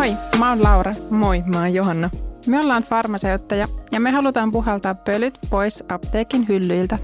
Moi, 0.00 0.16
mä 0.38 0.48
oon 0.48 0.62
Laura. 0.62 0.92
Moi, 1.10 1.42
mä 1.46 1.58
oon 1.58 1.74
Johanna. 1.74 2.10
Me 2.46 2.60
ollaan 2.60 2.82
farmaseuttajia 2.82 3.68
ja 3.92 4.00
me 4.00 4.10
halutaan 4.10 4.52
puhaltaa 4.52 4.94
pölyt 4.94 5.38
pois 5.50 5.84
apteekin 5.88 6.48
hyllyiltä. 6.48 6.98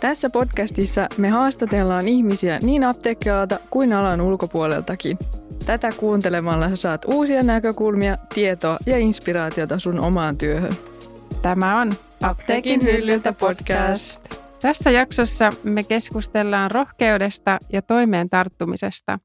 Tässä 0.00 0.30
podcastissa 0.30 1.08
me 1.16 1.28
haastatellaan 1.28 2.08
ihmisiä 2.08 2.58
niin 2.62 2.84
apteekkialalta 2.84 3.58
kuin 3.70 3.92
alan 3.92 4.20
ulkopuoleltakin. 4.20 5.18
Tätä 5.66 5.90
kuuntelemalla 5.96 6.68
sä 6.68 6.76
saat 6.76 7.04
uusia 7.04 7.42
näkökulmia, 7.42 8.18
tietoa 8.34 8.76
ja 8.86 8.98
inspiraatiota 8.98 9.78
sun 9.78 10.00
omaan 10.00 10.38
työhön. 10.38 10.72
Tämä 11.42 11.80
on 11.80 11.92
Apteekin 12.22 12.82
hyllyltä 12.82 13.32
podcast. 13.32 14.34
Tässä 14.62 14.90
jaksossa 14.90 15.52
me 15.62 15.82
keskustellaan 15.82 16.70
rohkeudesta 16.70 17.58
ja 17.72 17.82
toimeen 17.82 18.30
tarttumisesta. 18.30 19.18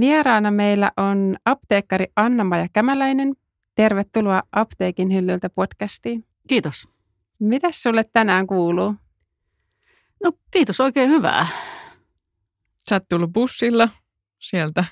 Vieraana 0.00 0.50
meillä 0.50 0.92
on 0.96 1.36
apteekkari 1.44 2.06
Anna-Maja 2.16 2.68
Kämäläinen. 2.72 3.34
Tervetuloa 3.74 4.42
Apteekin 4.52 5.14
hyllyltä 5.14 5.50
podcastiin. 5.50 6.24
Kiitos. 6.48 6.88
Mitäs 7.38 7.82
sulle 7.82 8.04
tänään 8.12 8.46
kuuluu? 8.46 8.94
No 10.24 10.32
kiitos, 10.50 10.80
oikein 10.80 11.10
hyvää. 11.10 11.46
Sä 12.88 12.94
oot 12.94 13.08
tullut 13.08 13.32
bussilla 13.32 13.88
sieltä 14.38 14.84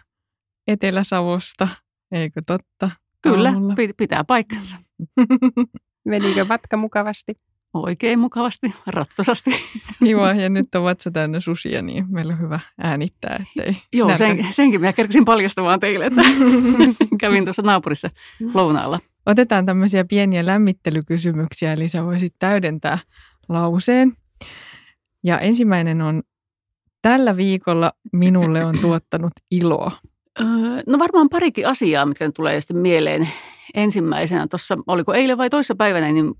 Etelä-Savosta, 0.66 1.68
eikö 2.12 2.42
totta? 2.46 2.90
Kyllä, 3.22 3.48
Aamulla. 3.48 3.74
pitää 3.96 4.24
paikkansa. 4.24 4.76
Menikö 6.04 6.44
matka 6.44 6.76
mukavasti? 6.76 7.34
Oikein 7.74 8.18
mukavasti, 8.18 8.74
rattosasti. 8.86 9.50
Kiva, 10.04 10.32
ja 10.32 10.48
nyt 10.48 10.74
on 10.74 10.84
vatsa 10.84 11.10
täynnä 11.10 11.40
susia, 11.40 11.82
niin 11.82 12.06
meillä 12.08 12.32
on 12.32 12.40
hyvä 12.40 12.58
äänittää, 12.78 13.44
ettei 13.48 13.76
Joo, 13.92 14.16
sen, 14.16 14.46
senkin 14.50 14.80
minä 14.80 14.92
kerkesin 14.92 15.24
paljastamaan 15.24 15.80
teille, 15.80 16.06
että 16.06 16.22
kävin 17.20 17.44
tuossa 17.44 17.62
naapurissa 17.62 18.10
lounaalla. 18.54 19.00
Otetaan 19.26 19.66
tämmöisiä 19.66 20.04
pieniä 20.04 20.46
lämmittelykysymyksiä, 20.46 21.72
eli 21.72 21.88
sä 21.88 22.04
voisit 22.04 22.34
täydentää 22.38 22.98
lauseen. 23.48 24.12
Ja 25.24 25.38
ensimmäinen 25.38 26.02
on, 26.02 26.22
tällä 27.02 27.36
viikolla 27.36 27.92
minulle 28.12 28.64
on 28.64 28.74
tuottanut 28.80 29.32
iloa. 29.50 29.92
no 30.86 30.98
varmaan 30.98 31.28
parikin 31.28 31.68
asiaa, 31.68 32.06
mitkä 32.06 32.30
tulee 32.30 32.60
sitten 32.60 32.76
mieleen. 32.76 33.28
Ensimmäisenä 33.74 34.46
tuossa, 34.50 34.78
oliko 34.86 35.14
eilen 35.14 35.38
vai 35.38 35.50
toissa 35.50 35.74
päivänä, 35.74 36.12
niin 36.12 36.34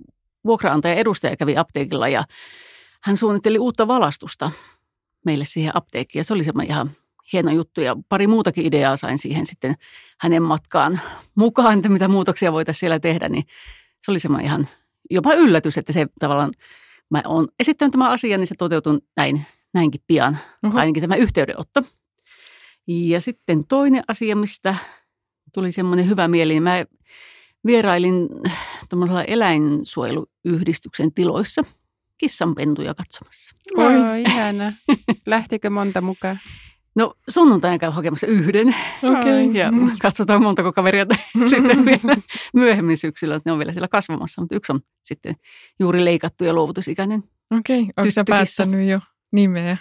vuokraantaja 0.45 0.95
edustaja 0.95 1.37
kävi 1.37 1.57
apteekilla 1.57 2.09
ja 2.09 2.25
hän 3.03 3.17
suunnitteli 3.17 3.59
uutta 3.59 3.89
valastusta 3.89 4.51
meille 5.25 5.45
siihen 5.45 5.77
apteekkiin. 5.77 6.21
Ja 6.21 6.25
se 6.25 6.35
oli 6.35 6.45
semmoinen 6.45 6.71
ihan 6.71 6.91
hieno 7.33 7.51
juttu 7.51 7.81
ja 7.81 7.97
pari 8.09 8.27
muutakin 8.27 8.67
ideaa 8.67 8.97
sain 8.97 9.19
siihen 9.19 9.47
sitten 9.47 9.75
hänen 10.21 10.43
matkaan 10.43 11.01
mukaan, 11.35 11.79
että 11.79 11.89
mitä 11.89 12.09
muutoksia 12.09 12.53
voitaisiin 12.53 12.81
siellä 12.81 13.01
tehdä. 13.01 13.29
Niin 13.29 13.45
se 14.03 14.11
oli 14.11 14.19
semmoinen 14.19 14.47
ihan 14.47 14.69
jopa 15.11 15.35
yllätys, 15.35 15.79
että 15.79 15.93
se 15.93 16.07
tavallaan, 16.21 16.53
mä 17.11 17.23
oon 17.27 17.49
esittänyt 17.61 17.93
tämän 17.93 18.11
asian, 18.11 18.41
niin 18.41 18.47
se 18.47 18.55
toteutui 18.59 19.01
näin, 19.17 19.43
näinkin 19.75 20.01
pian, 20.07 20.39
uh-huh. 20.67 20.79
ainakin 20.79 21.01
tämä 21.01 21.17
yhteydenotto. 21.17 21.83
Ja 22.87 23.21
sitten 23.21 23.67
toinen 23.67 24.05
asia, 24.09 24.37
mistä 24.37 24.77
tuli 25.55 25.73
semmoinen 25.73 26.09
hyvä 26.09 26.29
mieli, 26.29 26.53
niin 26.53 26.63
mä 26.63 26.85
vierailin 27.67 28.29
tuommoisella 28.95 29.25
eläinsuojeluyhdistyksen 29.25 31.13
tiloissa 31.13 31.63
kissanpentuja 32.19 32.95
katsomassa. 32.95 33.55
Oi, 33.77 34.23
ihana. 34.23 34.73
Lähtikö 35.27 35.71
monta 35.71 36.01
mukaan? 36.01 36.41
No 36.97 37.15
sunnuntaina 37.29 37.79
käy 37.79 37.91
hakemassa 37.91 38.27
yhden 38.27 38.75
okay. 39.03 39.45
ja 39.61 39.71
katsotaan 39.99 40.43
montako 40.43 40.73
kaveria 40.73 41.07
sitten 41.51 41.85
vielä 41.85 42.17
myöhemmin 42.55 42.97
syksyllä, 42.97 43.35
että 43.35 43.51
ne 43.51 43.53
on 43.53 43.59
vielä 43.59 43.73
siellä 43.73 43.89
kasvamassa, 43.89 44.43
mutta 44.43 44.57
yksi 44.57 44.73
on 44.73 44.81
sitten 45.03 45.35
juuri 45.81 46.05
leikattu 46.05 46.45
ja 46.45 46.55
luovutusikäinen 46.55 47.25
Okei, 47.59 47.81
okay. 47.81 47.93
onko 47.97 48.11
sä 48.11 48.25
päättänyt 48.29 48.89
jo 48.89 49.01
nimeä? 49.33 49.77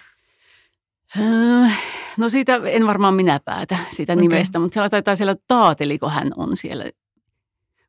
Öö, 1.19 1.69
no 2.17 2.29
siitä 2.29 2.55
en 2.55 2.87
varmaan 2.87 3.13
minä 3.13 3.39
päätä 3.45 3.77
siitä 3.91 4.13
okay. 4.13 4.21
nimestä, 4.21 4.59
mutta 4.59 4.73
siellä 4.73 4.89
taitaa 4.89 5.15
siellä 5.15 5.35
taateliko 5.47 6.09
hän 6.09 6.31
on 6.35 6.57
siellä 6.57 6.85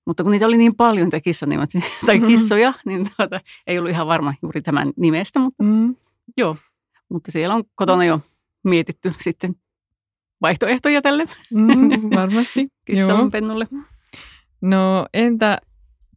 mutta 0.06 0.22
kun 0.22 0.32
niitä 0.32 0.46
oli 0.46 0.56
niin 0.56 0.76
paljon, 0.76 1.04
niitä 1.06 1.20
kissanimet, 1.20 1.70
tai 2.06 2.14
mm-hmm. 2.14 2.28
kissoja, 2.28 2.72
niin 2.86 3.10
tuota, 3.16 3.40
ei 3.66 3.78
ollut 3.78 3.90
ihan 3.90 4.06
varma 4.06 4.34
juuri 4.42 4.62
tämän 4.62 4.92
nimestä. 4.96 5.38
Mutta, 5.38 5.62
mm. 5.62 5.96
Joo, 6.36 6.56
mutta 7.08 7.32
siellä 7.32 7.54
on 7.54 7.64
kotona 7.74 8.04
jo 8.04 8.20
mietitty 8.64 9.12
sitten 9.20 9.56
vaihtoehtoja 10.42 11.02
tälle. 11.02 11.24
Mm, 11.54 12.10
varmasti. 12.16 12.68
Kissan 12.84 13.30
pennulle. 13.30 13.68
No 14.60 15.06
entä 15.14 15.58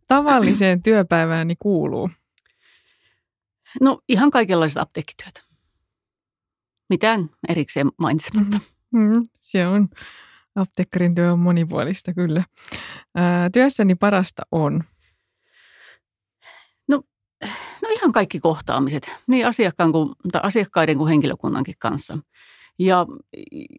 tavalliseen 0.07 0.83
työpäivääni 0.83 1.55
kuuluu? 1.59 2.09
No 3.81 3.99
ihan 4.09 4.31
kaikenlaiset 4.31 4.77
apteekkityöt. 4.77 5.43
Mitään 6.89 7.29
erikseen 7.49 7.91
mainitsematta. 7.97 8.59
Mm, 8.91 9.23
se 9.41 9.67
on 9.67 9.89
Apteekkarin 10.57 11.15
työ 11.15 11.33
on 11.33 11.39
monipuolista 11.39 12.13
kyllä. 12.13 12.43
Ää, 13.15 13.49
työssäni 13.49 13.95
parasta 13.95 14.43
on? 14.51 14.83
No, 16.87 17.03
no 17.81 17.89
ihan 17.89 18.11
kaikki 18.11 18.39
kohtaamiset, 18.39 19.11
niin 19.27 19.47
asiakkaan 19.47 19.91
kuin, 19.91 20.09
tai 20.31 20.41
asiakkaiden 20.43 20.97
kuin 20.97 21.09
henkilökunnankin 21.09 21.75
kanssa. 21.79 22.17
Ja, 22.79 23.05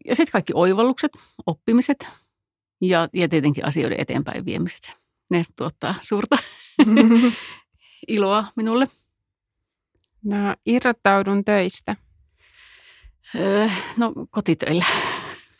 ja 0.05 0.15
sitten 0.15 0.31
kaikki 0.31 0.53
oivallukset, 0.55 1.11
oppimiset 1.45 2.07
ja, 2.81 3.09
ja 3.13 3.29
tietenkin 3.29 3.65
asioiden 3.65 3.99
eteenpäin 3.99 4.45
viemiset. 4.45 4.93
Ne 5.29 5.45
tuottaa 5.55 5.95
suurta 6.01 6.37
iloa 8.07 8.45
minulle. 8.55 8.87
No, 10.23 10.55
irrottaudun 10.65 11.45
töistä. 11.45 11.95
Öö, 13.35 13.69
no, 13.97 14.13
kotitöillä. 14.29 14.85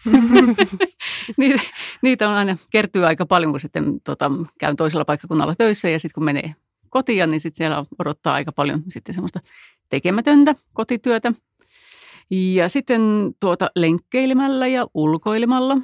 niitä, 1.37 1.61
niitä 2.01 2.29
on 2.29 2.35
aina, 2.35 2.57
kertyy 2.71 3.05
aika 3.05 3.25
paljon, 3.25 3.51
kun 3.51 3.59
sitten 3.59 4.01
tota, 4.01 4.31
käyn 4.59 4.75
toisella 4.75 5.05
paikkakunnalla 5.05 5.55
töissä 5.55 5.89
ja 5.89 5.99
sitten 5.99 6.15
kun 6.15 6.23
menee 6.23 6.55
kotiin, 6.89 7.29
niin 7.29 7.41
sitten 7.41 7.57
siellä 7.57 7.85
odottaa 7.99 8.33
aika 8.33 8.51
paljon 8.51 8.83
sitten 8.87 9.15
semmoista 9.15 9.39
tekemätöntä 9.89 10.55
kotityötä. 10.73 11.33
Ja 12.31 12.69
sitten 12.69 13.01
tuota 13.39 13.69
lenkkeilemällä 13.75 14.67
ja 14.67 14.87
ulkoilemalla. 14.93 15.77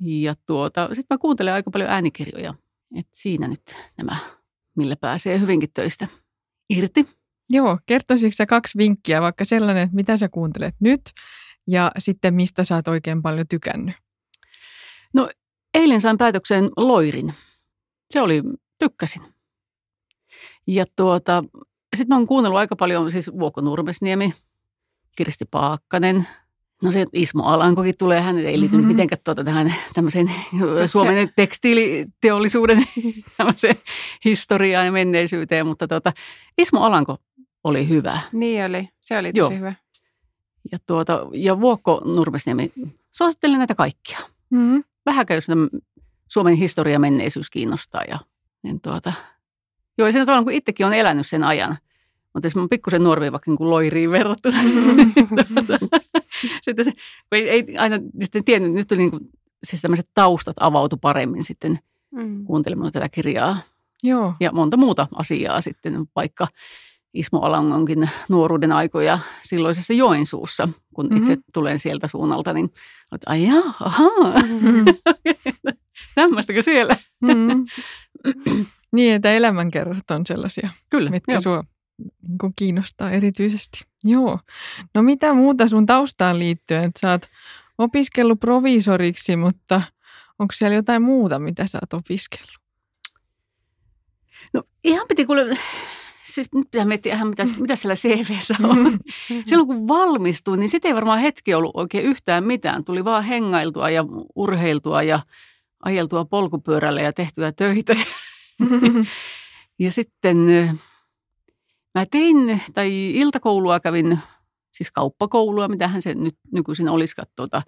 Ja 0.00 0.34
tuota, 0.46 0.88
sitten 0.88 1.14
mä 1.14 1.18
kuuntelen 1.18 1.54
aika 1.54 1.70
paljon 1.70 1.90
äänikirjoja. 1.90 2.54
Et 2.98 3.06
siinä 3.12 3.48
nyt 3.48 3.76
nämä, 3.98 4.16
millä 4.76 4.96
pääsee 4.96 5.40
hyvinkin 5.40 5.68
töistä 5.74 6.08
irti. 6.70 7.08
Joo, 7.50 7.78
kertoisitko 7.86 8.34
sä 8.36 8.46
kaksi 8.46 8.78
vinkkiä, 8.78 9.20
vaikka 9.20 9.44
sellainen, 9.44 9.82
että 9.82 9.96
mitä 9.96 10.16
sä 10.16 10.28
kuuntelet 10.28 10.74
nyt 10.80 11.00
ja 11.66 11.92
sitten 11.98 12.34
mistä 12.34 12.64
sä 12.64 12.74
oot 12.74 12.88
oikein 12.88 13.22
paljon 13.22 13.48
tykännyt? 13.48 13.94
No 15.14 15.28
eilen 15.74 16.00
sain 16.00 16.18
päätökseen 16.18 16.70
Loirin. 16.76 17.34
Se 18.10 18.20
oli, 18.20 18.42
tykkäsin. 18.78 19.22
Ja 20.66 20.84
tuota, 20.96 21.44
sitten 21.96 22.08
mä 22.08 22.16
oon 22.16 22.26
kuunnellut 22.26 22.58
aika 22.58 22.76
paljon 22.76 23.10
siis 23.10 23.30
Vuokko 23.38 23.60
Nurmesniemi, 23.60 24.34
Kirsti 25.16 25.44
Paakkanen, 25.50 26.26
No 26.82 26.92
se 26.92 27.06
Ismo 27.12 27.42
Alankokin 27.42 27.94
tulee, 27.98 28.20
hän 28.20 28.38
ei 28.38 28.60
liity 28.60 28.76
mm-hmm. 28.76 28.88
mitenkään 28.88 29.20
tuota 29.24 29.44
tähän 29.44 29.74
tämmöiseen 29.94 30.32
Suomen 30.86 31.30
tekstiiliteollisuuden 31.36 32.84
tämmöiseen 33.36 33.76
historiaan 34.24 34.86
ja 34.86 34.92
menneisyyteen, 34.92 35.66
mutta 35.66 35.88
tuota, 35.88 36.12
Ismo 36.58 36.80
Alanko 36.80 37.18
oli 37.64 37.88
hyvä. 37.88 38.20
Niin 38.32 38.64
oli, 38.64 38.88
se 39.00 39.18
oli 39.18 39.32
tosi 39.32 39.38
Joo. 39.38 39.50
hyvä. 39.50 39.74
Ja, 40.72 40.78
tuota, 40.86 41.26
ja 41.32 41.60
Vuokko 41.60 42.02
Nurmesniemi, 42.04 42.72
suosittelen 43.12 43.58
näitä 43.58 43.74
kaikkia. 43.74 44.18
Mm-hmm. 44.50 44.84
Vähän 45.06 45.26
käy 45.26 45.38
Suomen 46.28 46.54
historia 46.54 46.98
menneisyys 46.98 47.50
kiinnostaa. 47.50 48.02
Ja, 48.08 48.18
niin 48.62 48.80
tuota, 48.80 49.12
joo, 49.98 50.08
ja 50.08 50.12
siinä 50.12 50.26
tavallaan 50.26 50.44
kun 50.44 50.52
itsekin 50.52 50.86
on 50.86 50.92
elänyt 50.92 51.26
sen 51.26 51.44
ajan, 51.44 51.78
mutta 52.34 52.46
jos 52.46 52.56
mä 52.56 52.66
pikkusen 52.70 53.02
nuorvi 53.02 53.32
vaikka 53.32 53.50
niin 53.50 53.58
kuin 53.58 53.70
loiriin 53.70 54.10
verrattuna, 54.10 54.62
niin 54.62 54.94
sitten, 56.64 56.84
kun 56.84 56.92
ei, 57.32 57.48
ei 57.48 57.76
aina 57.78 57.96
sitten 58.20 58.44
tiennyt, 58.44 58.72
nyt 58.72 58.88
tuli 58.88 58.98
niin 58.98 59.10
kuin, 59.10 59.30
siis 59.64 59.82
tämmöiset 59.82 60.08
taustat 60.14 60.56
avautu 60.60 60.96
paremmin 60.96 61.44
sitten 61.44 61.78
mm. 62.10 62.44
kuuntelemalla 62.44 62.90
tätä 62.90 63.08
kirjaa. 63.08 63.58
Joo. 64.02 64.34
Ja 64.40 64.52
monta 64.52 64.76
muuta 64.76 65.08
asiaa 65.14 65.60
sitten, 65.60 66.06
vaikka 66.16 66.48
Ismo 67.14 67.40
Alangonkin 67.40 68.10
nuoruuden 68.28 68.72
aikoja 68.72 69.18
silloisessa 69.42 69.92
Joensuussa, 69.92 70.68
kun 70.94 71.06
mm-hmm. 71.06 71.16
itse 71.16 71.38
tulen 71.54 71.78
sieltä 71.78 72.08
suunnalta, 72.08 72.52
niin 72.52 72.70
että 73.14 73.30
ai 73.30 73.46
jaa, 73.46 73.74
ahaa, 73.80 74.42
mm-hmm. 74.42 74.84
tämmöistäkö 76.14 76.62
siellä? 76.62 76.96
Mm-hmm. 77.20 77.64
niin, 78.96 79.14
että 79.14 79.32
elämänkerrat 79.32 80.10
on 80.10 80.26
sellaisia, 80.26 80.70
Kyllä, 80.90 81.10
mitkä 81.10 81.40
sinua 81.40 81.64
niin 82.28 82.52
kiinnostaa 82.56 83.10
erityisesti. 83.10 83.84
Joo. 84.04 84.38
No 84.94 85.02
mitä 85.02 85.32
muuta 85.32 85.68
sun 85.68 85.86
taustaan 85.86 86.38
liittyen? 86.38 86.84
Että 86.84 87.00
sä 87.00 87.10
oot 87.10 87.22
opiskellut 87.78 88.40
proviisoriksi, 88.40 89.36
mutta 89.36 89.82
Onko 90.42 90.52
siellä 90.52 90.74
jotain 90.74 91.02
muuta, 91.02 91.38
mitä 91.38 91.66
sä 91.66 91.78
oot 91.82 91.92
opiskellut? 91.92 92.58
No 94.54 94.62
ihan 94.84 95.08
piti 95.08 95.26
kuule, 95.26 95.56
siis 96.34 96.48
nyt 96.54 96.70
pitää 96.70 96.84
miettiä 96.84 97.14
ihan 97.14 97.28
mitä, 97.28 97.44
mitä 97.58 97.76
siellä 97.76 97.94
CVssä 97.94 98.54
on. 98.62 98.98
Silloin 99.46 99.66
kun 99.66 99.88
valmistuin, 99.88 100.60
niin 100.60 100.68
sitten 100.68 100.88
ei 100.88 100.94
varmaan 100.94 101.20
hetki 101.20 101.54
ollut 101.54 101.70
oikein 101.74 102.04
yhtään 102.04 102.44
mitään. 102.44 102.84
Tuli 102.84 103.04
vaan 103.04 103.24
hengailtua 103.24 103.90
ja 103.90 104.04
urheiltua 104.36 105.02
ja 105.02 105.20
ajeltua 105.84 106.24
polkupyörällä 106.24 107.00
ja 107.00 107.12
tehtyä 107.12 107.52
töitä. 107.52 107.96
ja 109.78 109.92
sitten 109.92 110.36
mä 111.94 112.04
tein, 112.10 112.60
tai 112.74 113.10
iltakoulua 113.14 113.80
kävin, 113.80 114.18
siis 114.72 114.90
kauppakoulua, 114.90 115.68
mitähän 115.68 116.02
se 116.02 116.14
nyt 116.14 116.36
nykyisin 116.52 116.88
olisikaan 116.88 117.28
tuota, 117.36 117.62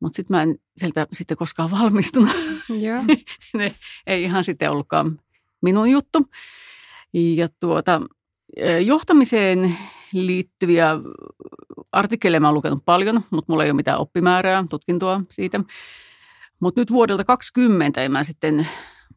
mutta 0.00 0.16
sitten 0.16 0.36
mä 0.36 0.42
en 0.42 0.58
sieltä 0.76 1.06
sitten 1.12 1.36
koskaan 1.36 1.70
valmistunut. 1.70 2.36
Joo. 2.80 3.02
ne 3.58 3.74
ei 4.06 4.22
ihan 4.22 4.44
sitten 4.44 4.70
ollutkaan 4.70 5.20
minun 5.62 5.90
juttu. 5.90 6.26
Ja 7.16 7.48
tuota, 7.60 8.00
johtamiseen 8.84 9.76
liittyviä 10.12 10.90
artikkeleja 11.92 12.40
mä 12.40 12.46
olen 12.46 12.54
lukenut 12.54 12.82
paljon, 12.84 13.22
mutta 13.30 13.52
mulla 13.52 13.64
ei 13.64 13.70
ole 13.70 13.76
mitään 13.76 13.98
oppimäärää, 13.98 14.64
tutkintoa 14.70 15.20
siitä. 15.30 15.60
Mutta 16.60 16.80
nyt 16.80 16.90
vuodelta 16.90 17.24
2020 17.24 18.08
mä 18.08 18.24
sitten 18.24 18.68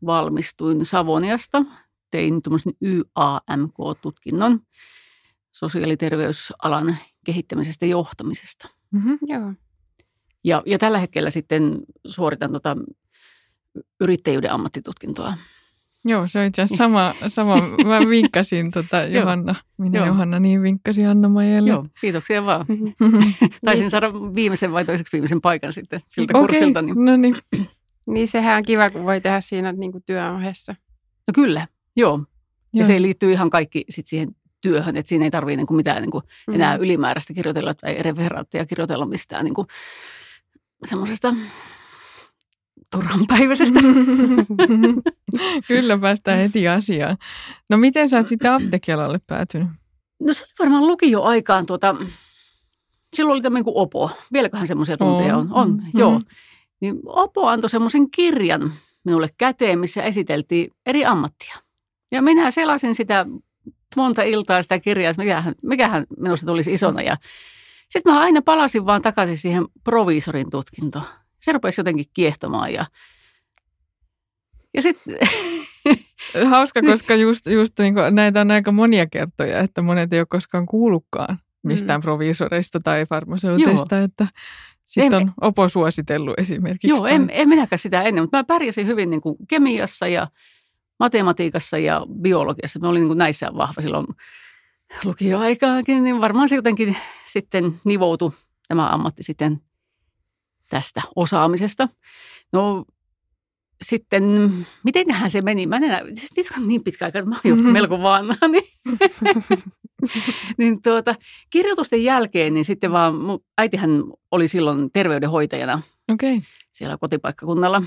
valmistuin 0.05 0.85
Savoniasta. 0.85 1.65
Tein 2.11 2.41
tuommoisen 2.41 2.73
YAMK-tutkinnon 2.81 4.59
sosiaali- 5.51 5.93
ja 5.93 5.97
terveysalan 5.97 6.97
kehittämisestä 7.25 7.85
ja 7.85 7.89
johtamisesta. 7.89 8.69
Mm-hmm, 8.91 9.17
joo. 9.21 9.53
Ja, 10.43 10.63
ja 10.65 10.77
tällä 10.77 10.99
hetkellä 10.99 11.29
sitten 11.29 11.79
suoritan 12.07 12.51
tota 12.51 12.77
yrittäjyyden 13.99 14.51
ammattitutkintoa. 14.51 15.33
Joo, 16.05 16.27
se 16.27 16.39
on 16.39 16.45
itse 16.45 16.61
asiassa 16.61 16.83
sama, 16.83 17.15
sama. 17.27 17.55
mä 17.85 17.99
vinkkasin 18.09 18.71
tota 18.71 19.01
Johanna, 19.01 19.55
minä 19.77 19.99
Joo. 19.99 20.07
Johanna, 20.07 20.39
niin 20.39 20.61
vinkkasin 20.61 21.07
anna 21.07 21.29
Maijalle. 21.29 21.69
Joo, 21.69 21.85
kiitoksia 22.01 22.45
vaan. 22.45 22.65
Taisin 23.65 23.81
niin. 23.81 23.89
saada 23.89 24.13
viimeisen 24.13 24.71
vai 24.71 24.85
toiseksi 24.85 25.11
viimeisen 25.13 25.41
paikan 25.41 25.73
sitten 25.73 25.99
siltä 26.07 26.37
okay, 26.37 26.47
kurssilta. 26.47 26.81
Niin. 26.81 27.05
No 27.05 27.17
niin. 27.17 27.35
niin 28.13 28.27
sehän 28.27 28.57
on 28.57 28.63
kiva, 28.63 28.89
kun 28.89 29.05
voi 29.05 29.21
tehdä 29.21 29.41
siinä 29.41 29.71
niin 29.71 29.91
kuin 29.91 30.03
työn 30.05 30.33
ohessa. 30.35 30.75
No 31.27 31.31
kyllä, 31.33 31.67
joo. 31.95 32.11
joo. 32.11 32.25
Ja 32.73 32.85
se 32.85 33.01
liittyy 33.01 33.31
ihan 33.31 33.49
kaikki 33.49 33.85
sit 33.89 34.07
siihen 34.07 34.35
työhön, 34.61 34.97
että 34.97 35.09
siinä 35.09 35.25
ei 35.25 35.31
tarvitse 35.31 35.57
niin 35.57 35.75
mitään 35.75 36.01
niin 36.01 36.11
kuin 36.11 36.23
enää 36.53 36.77
mm. 36.77 36.83
ylimääräistä 36.83 37.33
kirjoitella 37.33 37.73
tai 37.73 38.03
referaattia 38.03 38.65
kirjoitella 38.65 39.05
mistään 39.05 39.43
niin 39.43 39.53
kuin 39.53 39.67
semmoisesta 40.83 41.33
turhanpäiväisestä. 42.91 43.79
Kyllä 45.67 45.97
päästään 45.97 46.37
heti 46.37 46.67
asiaan. 46.67 47.17
No 47.69 47.77
miten 47.77 48.09
sä 48.09 48.17
oot 48.17 48.27
sitten 48.27 48.51
apteekialalle 48.51 49.19
päätynyt? 49.27 49.67
No 50.19 50.33
se 50.33 50.43
oli 50.43 50.55
varmaan 50.59 50.87
lukio-aikaan 50.87 51.65
tuota, 51.65 51.95
silloin 53.13 53.33
oli 53.33 53.41
tämmöinen 53.41 53.63
kuin 53.63 53.77
Opo. 53.77 54.11
Vieläköhän 54.33 54.67
semmoisia 54.67 54.97
tunteja 54.97 55.37
on? 55.37 55.47
On, 55.51 55.71
mm-hmm. 55.71 55.99
joo. 55.99 56.21
Niin 56.81 56.99
Opo 57.05 57.47
antoi 57.47 57.69
semmoisen 57.69 58.11
kirjan 58.11 58.73
minulle 59.03 59.29
käteen, 59.37 59.79
missä 59.79 60.03
esiteltiin 60.03 60.71
eri 60.85 61.05
ammattia. 61.05 61.55
Ja 62.11 62.21
minä 62.21 62.51
selasin 62.51 62.95
sitä 62.95 63.25
monta 63.95 64.23
iltaa 64.23 64.61
sitä 64.61 64.79
kirjaa, 64.79 65.09
että 65.09 65.21
mikähän, 65.21 65.55
mikähän 65.63 66.05
minusta 66.17 66.45
tulisi 66.45 66.73
isona. 66.73 67.01
Ja 67.01 67.17
sitten 67.89 68.13
mä 68.13 68.19
aina 68.19 68.41
palasin 68.41 68.85
vaan 68.85 69.01
takaisin 69.01 69.37
siihen 69.37 69.65
proviisorin 69.83 70.49
tutkintoon 70.49 71.05
se 71.41 71.51
rupesi 71.51 71.79
jotenkin 71.79 72.05
kiehtomaan 72.13 72.73
ja, 72.73 72.85
ja 74.73 74.81
sitten... 74.81 75.17
Hauska, 76.49 76.81
koska 76.81 77.15
just, 77.15 77.47
just 77.47 77.79
niin 77.79 77.93
kuin, 77.93 78.15
näitä 78.15 78.41
on 78.41 78.51
aika 78.51 78.71
monia 78.71 79.07
kertoja, 79.07 79.59
että 79.59 79.81
monet 79.81 80.13
ei 80.13 80.19
ole 80.19 80.27
koskaan 80.29 80.65
kuullutkaan 80.65 81.39
mistään 81.63 81.99
mm. 81.99 82.01
proviisoreista 82.01 82.79
tai 82.83 83.05
farmaseuteista, 83.05 83.95
Joo. 83.95 84.05
että 84.05 84.27
sitten 84.85 85.21
on 85.21 85.31
Opo 85.41 85.69
suositellut 85.69 86.33
esimerkiksi. 86.37 86.87
Joo, 86.87 87.05
en, 87.05 87.29
en 87.33 87.49
minäkään 87.49 87.79
sitä 87.79 88.01
ennen, 88.01 88.23
mutta 88.23 88.37
mä 88.37 88.43
pärjäsin 88.43 88.87
hyvin 88.87 89.09
niin 89.09 89.21
kuin 89.21 89.37
kemiassa 89.47 90.07
ja 90.07 90.27
matematiikassa 90.99 91.77
ja 91.77 92.05
biologiassa. 92.21 92.79
Mä 92.79 92.89
olin 92.89 92.99
niin 92.99 93.07
kuin 93.09 93.17
näissä 93.17 93.49
vahva 93.53 93.81
silloin 93.81 94.07
lukioaikaankin, 95.03 96.03
niin 96.03 96.21
varmaan 96.21 96.49
se 96.49 96.55
jotenkin 96.55 96.97
sitten 97.27 97.73
nivoutui 97.85 98.31
tämä 98.67 98.89
ammatti 98.89 99.23
sitten 99.23 99.61
osaamisesta. 101.15 101.89
No 102.53 102.85
sitten, 103.81 104.23
mitenköhän 104.83 105.29
se 105.29 105.41
meni? 105.41 105.67
Mä 105.67 105.75
en 105.75 105.83
enää, 105.83 106.01
siis 106.05 106.35
niitä 106.35 106.53
on 106.57 106.67
niin 106.67 106.83
pitkä 106.83 107.05
aika, 107.05 107.19
että 107.19 107.29
mä 107.29 107.39
olin 107.45 107.57
mm-hmm. 107.57 107.73
melko 107.73 108.01
vanha. 108.01 108.47
Niin, 108.47 108.63
niin 110.57 110.81
tuota, 110.81 111.15
kirjoitusten 111.49 112.03
jälkeen, 112.03 112.53
niin 112.53 112.65
sitten 112.65 112.91
vaan, 112.91 113.13
äitihän 113.57 114.03
oli 114.31 114.47
silloin 114.47 114.91
terveydenhoitajana 114.91 115.81
okay. 116.11 116.41
siellä 116.71 116.97
kotipaikkakunnalla 116.97 117.83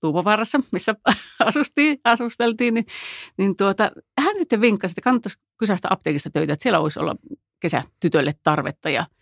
Tuupovaarassa, 0.00 0.60
missä 0.72 0.94
asustiin, 1.44 1.98
asusteltiin, 2.04 2.74
niin, 2.74 2.86
niin 3.38 3.56
tuota, 3.56 3.90
hän 4.20 4.36
sitten 4.38 4.60
vinkkasi, 4.60 4.92
että 4.92 5.00
kannattaisi 5.00 5.38
kysästä 5.58 5.88
apteekista 5.90 6.30
töitä, 6.30 6.52
että 6.52 6.62
siellä 6.62 6.80
voisi 6.80 7.00
olla 7.00 7.16
kesätytölle 7.60 8.34
tarvetta 8.42 8.90
ja– 8.90 9.06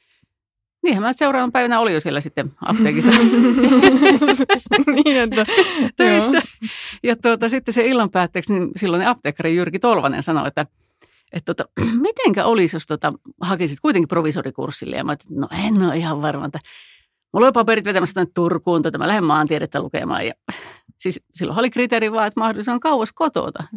Niinhän 0.87 1.03
mä 1.03 1.13
seuraavan 1.13 1.53
päivänä 1.53 1.81
oli 1.81 1.95
jo 1.95 2.01
siellä 2.01 2.21
sitten 2.21 2.53
apteekissa 2.67 3.11
niin, 4.95 5.17
että, 5.21 5.47
töissä. 5.97 6.43
Ja 7.03 7.17
tuota, 7.17 7.49
sitten 7.49 7.75
se 7.75 7.87
illan 7.87 8.11
päätteeksi, 8.11 8.53
niin 8.53 8.71
silloin 8.77 9.07
apteekkari 9.07 9.57
Jyrki 9.57 9.79
Tolvanen 9.79 10.23
sanoi, 10.23 10.49
että 10.49 10.67
että 11.33 11.55
tota, 11.55 11.69
mitenkä 12.09 12.45
olisi, 12.45 12.77
jos 12.77 12.87
tota, 12.87 13.13
hakisit 13.41 13.81
kuitenkin 13.81 14.09
provisorikurssille. 14.09 14.97
Ja 14.97 15.05
mä 15.05 15.13
että 15.13 15.25
no 15.31 15.49
en 15.67 15.83
ole 15.83 15.97
ihan 15.97 16.23
varma, 16.23 16.47
että 16.47 16.59
mulla 17.33 17.47
on 17.47 17.53
paperit 17.53 17.85
vetämässä 17.85 18.15
tänne 18.15 18.31
Turkuun, 18.35 18.83
tota, 18.83 18.99
mä 18.99 19.09
lähden 19.09 19.25
maantiedettä 19.25 19.81
lukemaan. 19.81 20.27
Ja, 20.27 20.33
siis 20.99 21.21
silloin 21.35 21.59
oli 21.59 21.71
kriteeri 21.71 22.13
vaan, 22.13 22.27
että 22.27 22.41
mahdollisimman 22.41 22.81
kauas 22.81 23.13
kotota. 23.13 23.65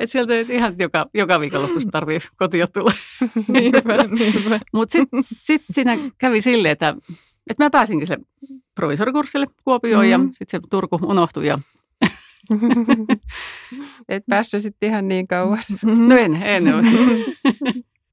että 0.00 0.12
sieltä 0.12 0.32
nyt 0.32 0.50
ihan 0.50 0.74
joka, 0.78 1.06
joka 1.14 1.40
viikonloppu 1.40 1.80
tarvii 1.90 2.18
kotia 2.36 2.66
tulla. 2.66 2.92
Mutta 4.72 4.92
sitten 4.92 5.24
sit 5.40 5.62
siinä 5.72 5.98
kävi 6.18 6.40
silleen, 6.40 6.72
että, 6.72 6.94
että 7.50 7.64
mä 7.64 7.70
pääsinkin 7.70 8.06
sille 8.06 8.24
provisorikurssille 8.74 9.46
Kuopioon 9.64 10.04
mm. 10.04 10.10
ja 10.10 10.18
sitten 10.18 10.60
se 10.60 10.66
Turku 10.70 10.98
unohtui 11.02 11.46
ja 11.46 11.58
Et 14.08 14.24
päässyt 14.26 14.62
sitten 14.62 14.88
ihan 14.88 15.08
niin 15.08 15.28
kauas. 15.28 15.74
No 15.82 16.16
en, 16.16 16.42
en 16.42 16.74
ole. 16.74 16.82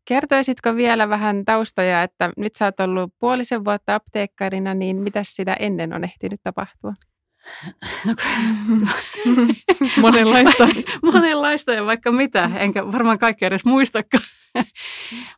Kertoisitko 0.06 0.76
vielä 0.76 1.10
vähän 1.10 1.46
taustoja, 1.46 2.04
että 2.04 2.32
nyt 2.38 2.56
sä 2.56 2.66
oot 2.66 2.80
ollut 2.80 3.14
puolisen 3.20 3.66
vuotta 3.66 3.96
apteekkarina, 3.96 4.74
niin 4.74 4.98
mitä 4.98 5.24
sitä 5.24 5.54
ennen 5.54 5.94
on 5.94 6.04
ehtinyt 6.04 6.40
tapahtua? 6.44 6.94
No, 8.06 8.16
monenlaista. 10.02 10.68
monenlaista 11.14 11.74
ja 11.74 11.86
vaikka 11.86 12.12
mitä, 12.12 12.52
enkä 12.60 12.92
varmaan 12.92 13.20
kaikkea 13.20 13.48
edes 13.48 13.66
muistakaan. 13.66 14.24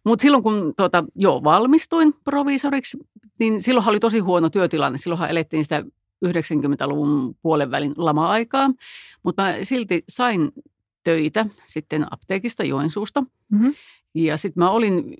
Mutta 0.05 0.21
silloin 0.21 0.43
kun 0.43 0.73
tuota, 0.77 1.03
jo 1.15 1.41
valmistuin 1.43 2.13
proviisoriksi, 2.23 2.97
niin 3.39 3.61
silloin 3.61 3.89
oli 3.89 3.99
tosi 3.99 4.19
huono 4.19 4.49
työtilanne. 4.49 4.97
Silloinhan 4.97 5.29
elettiin 5.29 5.63
sitä 5.63 5.83
90-luvun 6.25 7.35
puolen 7.41 7.71
välin 7.71 7.93
lama-aikaa, 7.97 8.69
mutta 9.23 9.43
mä 9.43 9.53
silti 9.63 10.03
sain 10.09 10.51
töitä 11.03 11.45
sitten 11.65 12.05
apteekista 12.11 12.63
Joensuusta. 12.63 13.21
Mm-hmm. 13.21 13.73
Ja 14.17 14.37
sitten 14.37 14.63
mä 14.63 14.71
olin 14.71 15.17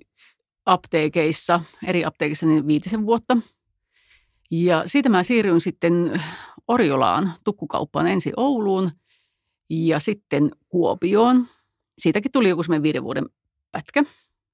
apteekeissa, 0.66 1.60
eri 1.86 2.04
apteekissa 2.04 2.46
niin 2.46 2.66
viitisen 2.66 3.06
vuotta. 3.06 3.36
Ja 4.50 4.82
siitä 4.86 5.08
mä 5.08 5.22
siirryin 5.22 5.60
sitten 5.60 6.22
Orjolaan 6.68 7.32
tukkukauppaan 7.44 8.06
ensin 8.06 8.32
Ouluun 8.36 8.90
ja 9.70 9.98
sitten 9.98 10.50
Kuopioon. 10.68 11.46
Siitäkin 11.98 12.32
tuli 12.32 12.48
joku 12.48 12.62
semmoinen 12.62 12.82
viiden 12.82 13.04
vuoden 13.04 13.26
pätkä. 13.72 14.04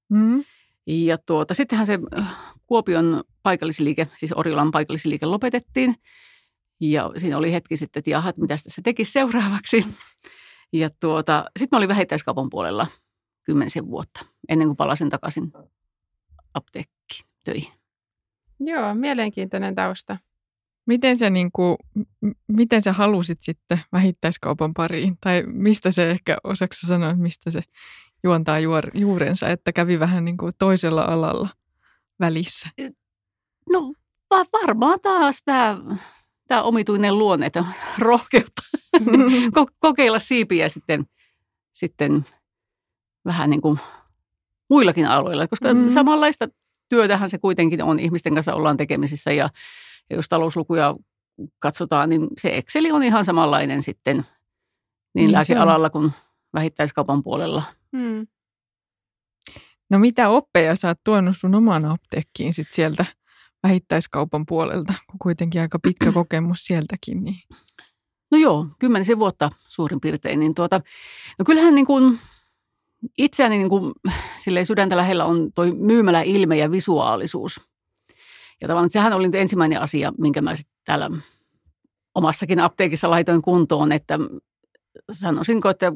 Mm. 0.08 0.44
Ja 0.86 1.18
tuota, 1.18 1.54
sittenhän 1.54 1.86
se 1.86 1.98
äh, 2.18 2.36
Kuopion 2.66 3.24
paikallisliike, 3.42 4.08
siis 4.16 4.32
Orjolan 4.36 4.70
paikallisliike 4.70 5.26
lopetettiin. 5.26 5.94
Ja 6.80 7.10
siinä 7.16 7.38
oli 7.38 7.52
hetki 7.52 7.76
sitten, 7.76 8.00
että 8.00 8.10
jaha, 8.10 8.32
mitä 8.36 8.56
tässä 8.64 8.82
tekisi 8.84 9.12
seuraavaksi. 9.12 9.86
Ja 10.72 10.90
tuota, 11.00 11.44
sitten 11.58 11.76
mä 11.76 11.78
olin 11.78 11.88
vähittäiskaupan 11.88 12.50
puolella 12.50 12.86
kymmenisen 13.44 13.86
vuotta, 13.86 14.24
ennen 14.48 14.68
kuin 14.68 14.76
palasin 14.76 15.08
takaisin 15.08 15.52
apteekkiin 16.54 17.24
töihin. 17.44 17.72
Joo, 18.60 18.94
mielenkiintoinen 18.94 19.74
tausta. 19.74 20.16
Miten 20.86 21.18
sä, 21.18 21.30
niin 21.30 21.52
kuin, 21.52 21.76
miten 22.48 22.82
sä 22.82 22.92
halusit 22.92 23.42
sitten 23.42 23.80
vähittäiskaupan 23.92 24.74
pariin? 24.74 25.18
Tai 25.20 25.42
mistä 25.46 25.90
se 25.90 26.10
ehkä, 26.10 26.38
osaksi 26.44 26.86
sanoa, 26.86 27.10
että 27.10 27.22
mistä 27.22 27.50
se 27.50 27.60
juontaa 28.24 28.58
juor, 28.58 28.90
juurensa, 28.94 29.48
että 29.48 29.72
kävi 29.72 30.00
vähän 30.00 30.24
niin 30.24 30.36
kuin 30.36 30.52
toisella 30.58 31.02
alalla 31.02 31.48
välissä? 32.20 32.68
No 33.72 33.92
va- 34.30 34.60
varmaan 34.62 34.98
taas 35.02 35.42
tämä, 35.44 35.78
tämä 36.48 36.62
omituinen 36.62 37.18
luonne, 37.18 37.46
että 37.46 37.64
rohkeutta 37.98 38.62
ko- 39.58 39.74
kokeilla 39.78 40.18
siipiä 40.18 40.68
sitten, 40.68 41.04
sitten 41.72 42.26
vähän 43.24 43.50
niin 43.50 43.60
kuin 43.60 43.78
muillakin 44.70 45.06
alueilla, 45.06 45.48
koska 45.48 45.74
mm. 45.74 45.88
samanlaista 45.88 46.48
työtähän 46.88 47.28
se 47.28 47.38
kuitenkin 47.38 47.82
on, 47.82 47.98
ihmisten 47.98 48.34
kanssa 48.34 48.54
ollaan 48.54 48.76
tekemisissä 48.76 49.32
ja, 49.32 49.50
ja 50.10 50.16
jos 50.16 50.28
talouslukuja 50.28 50.94
katsotaan, 51.58 52.08
niin 52.08 52.28
se 52.40 52.56
Exceli 52.56 52.90
on 52.92 53.02
ihan 53.02 53.24
samanlainen 53.24 53.82
sitten 53.82 54.16
niin, 54.16 54.26
niin 55.14 55.32
lääkealalla 55.32 55.90
kuin 55.90 56.12
vähittäiskaupan 56.54 57.22
puolella. 57.22 57.62
Mm. 57.92 58.26
No 59.90 59.98
mitä 59.98 60.28
oppeja 60.28 60.76
sä 60.76 60.88
oot 60.88 60.98
tuonut 61.04 61.36
sun 61.36 61.54
omaan 61.54 61.84
apteekkiin 61.84 62.54
sit 62.54 62.68
sieltä 62.72 63.04
vähittäiskaupan 63.62 64.46
puolelta, 64.46 64.94
kun 65.10 65.18
kuitenkin 65.18 65.60
aika 65.60 65.78
pitkä 65.78 66.12
kokemus 66.22 66.64
sieltäkin? 66.64 67.24
Niin. 67.24 67.40
No 68.30 68.38
joo, 68.38 68.66
kymmenisen 68.78 69.18
vuotta 69.18 69.50
suurin 69.68 70.00
piirtein. 70.00 70.40
Niin 70.40 70.54
tuota, 70.54 70.80
no 71.38 71.44
kyllähän 71.44 71.74
niin 71.74 71.86
kuin 71.86 72.18
itseäni 73.18 73.58
niin 73.58 73.68
kuin, 73.68 73.92
silleen 74.38 74.66
sydäntä 74.66 74.96
lähellä 74.96 75.24
on 75.24 75.52
toi 75.54 75.72
myymälä 75.72 76.22
ilme 76.22 76.56
ja 76.56 76.70
visuaalisuus. 76.70 77.60
Ja 78.60 78.68
tavallaan 78.68 78.90
sehän 78.90 79.12
oli 79.12 79.26
nyt 79.26 79.34
ensimmäinen 79.34 79.80
asia, 79.80 80.12
minkä 80.18 80.42
mä 80.42 80.56
sitten 80.56 80.76
täällä 80.84 81.10
omassakin 82.14 82.60
apteekissa 82.60 83.10
laitoin 83.10 83.42
kuntoon, 83.42 83.92
että 83.92 84.18
sanoisinko, 85.10 85.68
että 85.68 85.92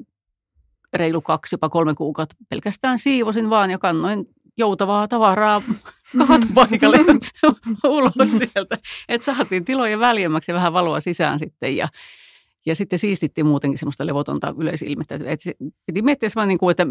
reilu 0.92 1.20
kaksi, 1.20 1.54
jopa 1.54 1.68
kolme 1.68 1.94
kuukautta 1.94 2.36
pelkästään 2.48 2.98
siivosin 2.98 3.50
vaan 3.50 3.70
ja 3.70 3.78
kannoin 3.78 4.26
joutavaa 4.58 5.08
tavaraa 5.08 5.62
kaatopaikalle 6.26 6.98
ulos 7.84 8.30
sieltä. 8.38 8.78
Että 9.08 9.34
saatiin 9.34 9.64
tilojen 9.64 10.00
väljemmäksi 10.00 10.50
ja 10.50 10.54
vähän 10.54 10.72
valoa 10.72 11.00
sisään 11.00 11.38
sitten 11.38 11.76
ja, 11.76 11.88
ja 12.66 12.74
sitten 12.74 12.98
siistittiin 12.98 13.46
muutenkin 13.46 13.78
semmoista 13.78 14.06
levotonta 14.06 14.54
yleisilmettä. 14.58 15.14
että 15.14 15.50
piti 15.86 16.02
miettiä 16.02 16.28
semmoinen, 16.28 16.48
niin 16.48 16.58
kuin, 16.58 16.70
että 16.70 16.86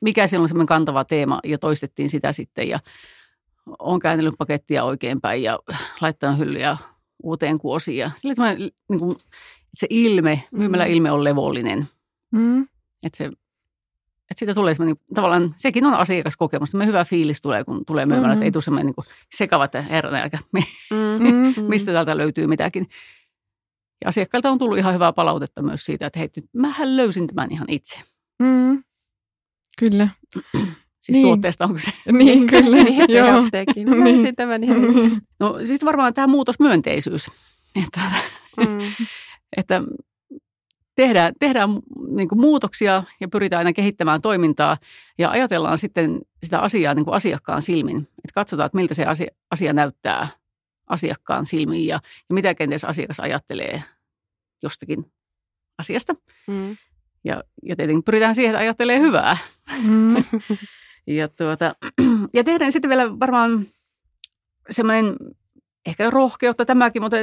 mikä 0.00 0.26
siellä 0.26 0.42
on 0.42 0.48
semmoinen 0.48 0.66
kantava 0.66 1.04
teema 1.04 1.40
ja 1.44 1.58
toistettiin 1.58 2.10
sitä 2.10 2.32
sitten 2.32 2.68
ja 2.68 2.78
on 3.78 3.98
käännellyt 3.98 4.34
pakettia 4.38 4.84
oikeinpäin 4.84 5.42
ja 5.42 5.58
laittanut 6.00 6.38
hyllyjä 6.38 6.76
uuteen 7.22 7.58
kuosiin. 7.58 7.98
Ja 7.98 8.10
niin 8.88 9.00
kuin, 9.00 9.16
se 9.74 9.86
ilme, 9.90 10.42
myymällä 10.52 10.84
mm. 10.84 10.92
ilme 10.92 11.10
on 11.10 11.24
levollinen. 11.24 11.88
Mm. 12.32 12.62
Että 13.04 13.16
se 13.16 13.30
että 14.30 14.38
siitä 14.38 14.54
tulee 14.54 14.74
semmoinen, 14.74 14.96
tavallaan 15.14 15.54
sekin 15.56 15.86
on 15.86 15.94
asiakaskokemus. 15.94 16.74
Me 16.74 16.86
hyvä 16.86 17.04
fiilis 17.04 17.42
tulee, 17.42 17.64
kun 17.64 17.84
tulee 17.86 18.06
myymälä, 18.06 18.26
mm-hmm. 18.26 18.32
että 18.32 18.44
ei 18.44 18.50
tule 18.50 18.62
semmoinen 18.62 18.86
niin 18.86 19.14
sekava, 19.34 19.64
että 19.64 19.82
herran 19.82 20.30
mm-hmm. 20.52 21.64
mistä 21.70 21.92
täältä 21.92 22.16
löytyy 22.16 22.46
mitäkin. 22.46 22.86
Ja 24.04 24.08
asiakkailta 24.08 24.50
on 24.50 24.58
tullut 24.58 24.78
ihan 24.78 24.94
hyvää 24.94 25.12
palautetta 25.12 25.62
myös 25.62 25.84
siitä, 25.84 26.06
että 26.06 26.18
hei, 26.18 26.28
mähän 26.52 26.96
löysin 26.96 27.26
tämän 27.26 27.52
ihan 27.52 27.66
itse. 27.70 27.98
Mm. 28.38 28.82
Kyllä. 29.78 30.08
Siis 31.00 31.16
niin. 31.16 31.26
tuotteesta 31.26 31.64
onko 31.64 31.78
se? 31.78 31.90
Niin, 32.12 32.46
kyllä. 32.46 32.76
niin, 32.84 33.10
Joo. 33.16 33.44
apteekin. 33.44 33.90
Mä 33.90 33.94
niin. 34.04 34.36
tämän 34.36 34.64
ihan 34.64 34.84
itse. 34.84 35.16
No 35.40 35.58
sitten 35.64 35.86
varmaan 35.86 36.14
tämä 36.14 36.26
muutosmyönteisyys. 36.26 37.26
Että, 37.84 38.00
mm. 38.56 38.78
että 39.56 39.82
tehdään, 40.94 41.32
tehdään 41.40 41.70
niin 42.08 42.28
kuin 42.28 42.40
muutoksia 42.40 43.02
ja 43.20 43.28
pyritään 43.28 43.58
aina 43.58 43.72
kehittämään 43.72 44.22
toimintaa 44.22 44.76
ja 45.18 45.30
ajatellaan 45.30 45.78
sitten 45.78 46.20
sitä 46.42 46.58
asiaa 46.58 46.94
niin 46.94 47.04
kuin 47.04 47.14
asiakkaan 47.14 47.62
silmin. 47.62 47.96
Että 47.98 48.34
katsotaan, 48.34 48.66
että 48.66 48.76
miltä 48.76 48.94
se 48.94 49.04
asia, 49.04 49.30
asia 49.50 49.72
näyttää 49.72 50.28
asiakkaan 50.88 51.46
silmiin 51.46 51.86
ja, 51.86 52.00
ja 52.28 52.34
mitä 52.34 52.54
kenties 52.54 52.84
asiakas 52.84 53.20
ajattelee 53.20 53.82
jostakin 54.62 55.12
asiasta. 55.78 56.14
Mm. 56.46 56.76
Ja, 57.24 57.42
ja 57.62 57.76
tietenkin 57.76 58.04
pyritään 58.04 58.34
siihen, 58.34 58.54
että 58.54 58.60
ajattelee 58.60 59.00
hyvää. 59.00 59.36
Mm. 59.82 60.24
ja, 61.06 61.28
tuota, 61.28 61.74
ja 62.34 62.44
tehdään 62.44 62.72
sitten 62.72 62.88
vielä 62.88 63.18
varmaan 63.20 63.66
semmoinen 64.70 65.16
ehkä 65.86 66.10
rohkeutta 66.10 66.64
tämäkin, 66.64 67.02
mutta 67.02 67.16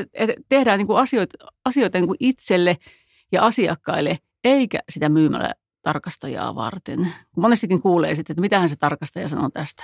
tehdään 0.50 0.78
niin 0.78 0.88
kuin 0.88 1.00
asioita, 1.00 1.38
asioita 1.66 1.98
niin 1.98 2.08
kuin 2.08 2.18
itselle– 2.20 2.78
ja 3.32 3.46
asiakkaille, 3.46 4.18
eikä 4.44 4.80
sitä 4.90 5.10
myymällä 5.10 5.54
tarkastajaa 5.82 6.56
varten. 6.56 7.14
Monestikin 7.38 7.82
kuulee 7.82 8.16
sitten, 8.16 8.34
että 8.34 8.42
mitähän 8.42 8.70
se 8.70 8.76
tarkastaja 8.76 9.28
sanoo 9.28 9.50
tästä 9.50 9.84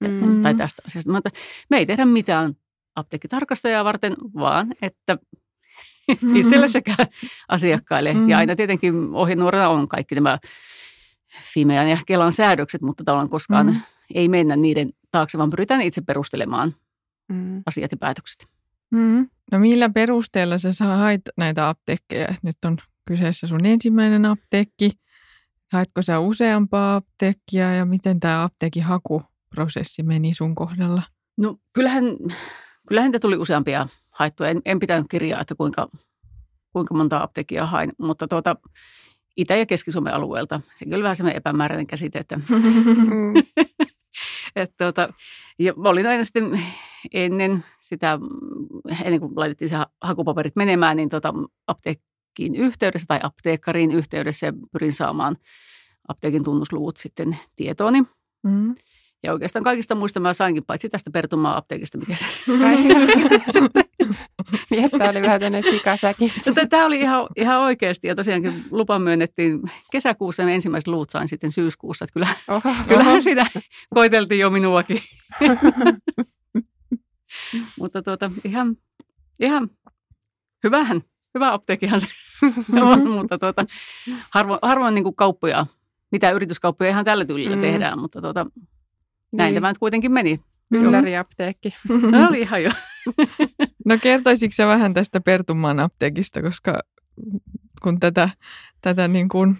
mm. 0.00 0.42
tai 0.42 0.54
tästä 0.54 0.82
asiasta. 0.86 1.12
Mutta 1.12 1.30
me 1.70 1.78
ei 1.78 1.86
tehdä 1.86 2.04
mitään 2.04 2.56
apteekkitarkastajaa 3.00 3.84
varten, 3.84 4.14
vaan 4.34 4.74
että 4.82 5.18
itselle 6.40 6.68
sekä 6.68 6.96
asiakkaille. 7.48 8.14
Mm. 8.14 8.28
Ja 8.28 8.38
aina 8.38 8.56
tietenkin 8.56 8.94
ohjenuorana 9.12 9.68
on 9.68 9.88
kaikki 9.88 10.14
nämä 10.14 10.38
Fimean 11.54 11.88
ja 11.88 11.98
Kelan 12.06 12.32
säädökset, 12.32 12.82
mutta 12.82 13.04
tavallaan 13.04 13.28
koskaan 13.28 13.66
mm. 13.66 13.80
ei 14.14 14.28
mennä 14.28 14.56
niiden 14.56 14.90
taakse, 15.10 15.38
vaan 15.38 15.50
pyritään 15.50 15.82
itse 15.82 16.00
perustelemaan 16.00 16.74
mm. 17.28 17.62
asiat 17.66 17.92
ja 17.92 17.96
päätökset. 17.96 18.46
Mm. 18.90 19.28
No 19.52 19.58
millä 19.58 19.90
perusteella 19.90 20.58
sä 20.58 20.84
hait 20.84 21.22
näitä 21.36 21.68
apteekkeja? 21.68 22.34
Nyt 22.42 22.56
on 22.64 22.76
kyseessä 23.06 23.46
sun 23.46 23.66
ensimmäinen 23.66 24.24
apteekki. 24.24 24.90
Haitko 25.72 26.02
sä 26.02 26.18
useampaa 26.18 26.96
apteekkia 26.96 27.74
ja 27.74 27.84
miten 27.84 28.20
tämä 28.20 28.42
apteekin 28.42 28.82
hakuprosessi 28.82 30.02
meni 30.02 30.34
sun 30.34 30.54
kohdalla? 30.54 31.02
No 31.36 31.56
kyllähän, 31.72 32.04
kyllähän 32.88 33.12
tuli 33.20 33.36
useampia 33.36 33.88
haettua. 34.10 34.48
En, 34.48 34.62
en 34.64 34.78
pitänyt 34.78 35.06
kirjaa, 35.10 35.40
että 35.40 35.54
kuinka, 35.54 35.88
kuinka 36.72 36.94
monta 36.94 37.22
apteekkia 37.22 37.66
hain, 37.66 37.90
mutta 37.98 38.28
tuota, 38.28 38.56
Itä- 39.36 39.56
ja 39.56 39.66
Keski-Suomen 39.66 40.14
alueelta. 40.14 40.60
Se 40.76 40.84
kyllä 40.84 41.02
vähän 41.02 41.16
semmoinen 41.16 41.36
epämääräinen 41.36 41.86
käsite, 41.86 42.18
että, 42.18 42.40
että 44.56 44.84
tuota, 44.84 45.12
ja 45.58 45.74
mä 45.76 45.88
olin 45.88 46.06
aina 46.06 46.24
sitten 46.24 46.62
ennen 47.12 47.64
sitä, 47.80 48.18
ennen 49.04 49.20
kuin 49.20 49.32
laitettiin 49.36 49.68
se 49.68 49.76
hakupaperit 50.00 50.56
menemään, 50.56 50.96
niin 50.96 51.08
tuota, 51.08 51.34
apteekkiin 51.66 52.54
yhteydessä 52.54 53.06
tai 53.06 53.20
apteekkariin 53.22 53.90
yhteydessä 53.90 54.46
ja 54.46 54.52
pyrin 54.72 54.92
saamaan 54.92 55.36
apteekin 56.08 56.44
tunnusluvut 56.44 56.96
sitten 56.96 57.38
tietooni. 57.56 58.02
Mm. 58.42 58.74
Ja 59.22 59.32
oikeastaan 59.32 59.62
kaikista 59.62 59.94
muista 59.94 60.20
mä 60.20 60.32
sainkin, 60.32 60.64
paitsi 60.64 60.88
tästä 60.88 61.10
Pertumaa 61.10 61.56
apteekista, 61.56 61.98
mikä 61.98 62.14
se 62.14 62.24
Niin, 64.70 64.84
että 64.84 65.10
oli 65.10 65.22
vähän 65.22 65.40
tämmöinen 65.40 65.62
sikasäkin. 65.62 66.32
Tämä 66.70 66.86
oli 66.86 67.00
ihan, 67.00 67.26
ihan 67.36 67.60
oikeasti 67.60 68.08
ja 68.08 68.14
tosiaankin 68.14 68.64
lupa 68.70 68.98
myönnettiin 68.98 69.60
kesäkuussa 69.92 70.42
ja 70.42 70.48
ensimmäiset 70.48 70.88
luut 70.88 71.10
sain 71.10 71.28
sitten 71.28 71.52
syyskuussa. 71.52 72.04
Että 72.04 72.12
kyllä, 72.12 72.28
oho, 72.48 72.74
kyllähän 72.88 73.12
oho. 73.12 73.20
sitä 73.20 73.46
koiteltiin 73.94 74.40
jo 74.40 74.50
minuakin. 74.50 75.00
Mutta 77.80 78.02
tuota, 78.02 78.30
ihan, 78.44 78.76
ihan 79.40 79.70
hyvähän, 80.64 81.00
hyvä 81.34 81.52
apteekihan 81.52 82.00
se 82.00 82.06
on, 82.82 83.10
mutta 83.10 83.38
tuota, 83.38 83.64
harvoin, 84.30 84.58
harvoin 84.62 84.94
niin 84.94 85.04
kuin 85.04 85.16
kauppoja, 85.16 85.66
mitä 86.12 86.30
yrityskauppoja 86.30 86.90
ihan 86.90 87.04
tällä 87.04 87.24
tyylillä 87.24 87.56
mm. 87.56 87.62
tehdään, 87.62 87.98
mutta 87.98 88.20
tuota, 88.20 88.46
näin 89.32 89.48
niin. 89.48 89.54
tämä 89.54 89.68
nyt 89.68 89.78
kuitenkin 89.78 90.12
meni. 90.12 90.40
Ylläriapteekki. 90.70 91.74
No 92.12 92.28
oli 92.28 92.40
ihan 92.40 92.62
jo. 92.62 92.70
no 93.86 93.98
kertoisitko 94.02 94.54
sä 94.54 94.66
vähän 94.66 94.94
tästä 94.94 95.20
Pertumaan 95.20 95.80
apteekista, 95.80 96.42
koska 96.42 96.80
kun 97.82 98.00
tätä, 98.00 98.30
tätä 98.80 99.08
niin 99.08 99.28
kuin 99.28 99.56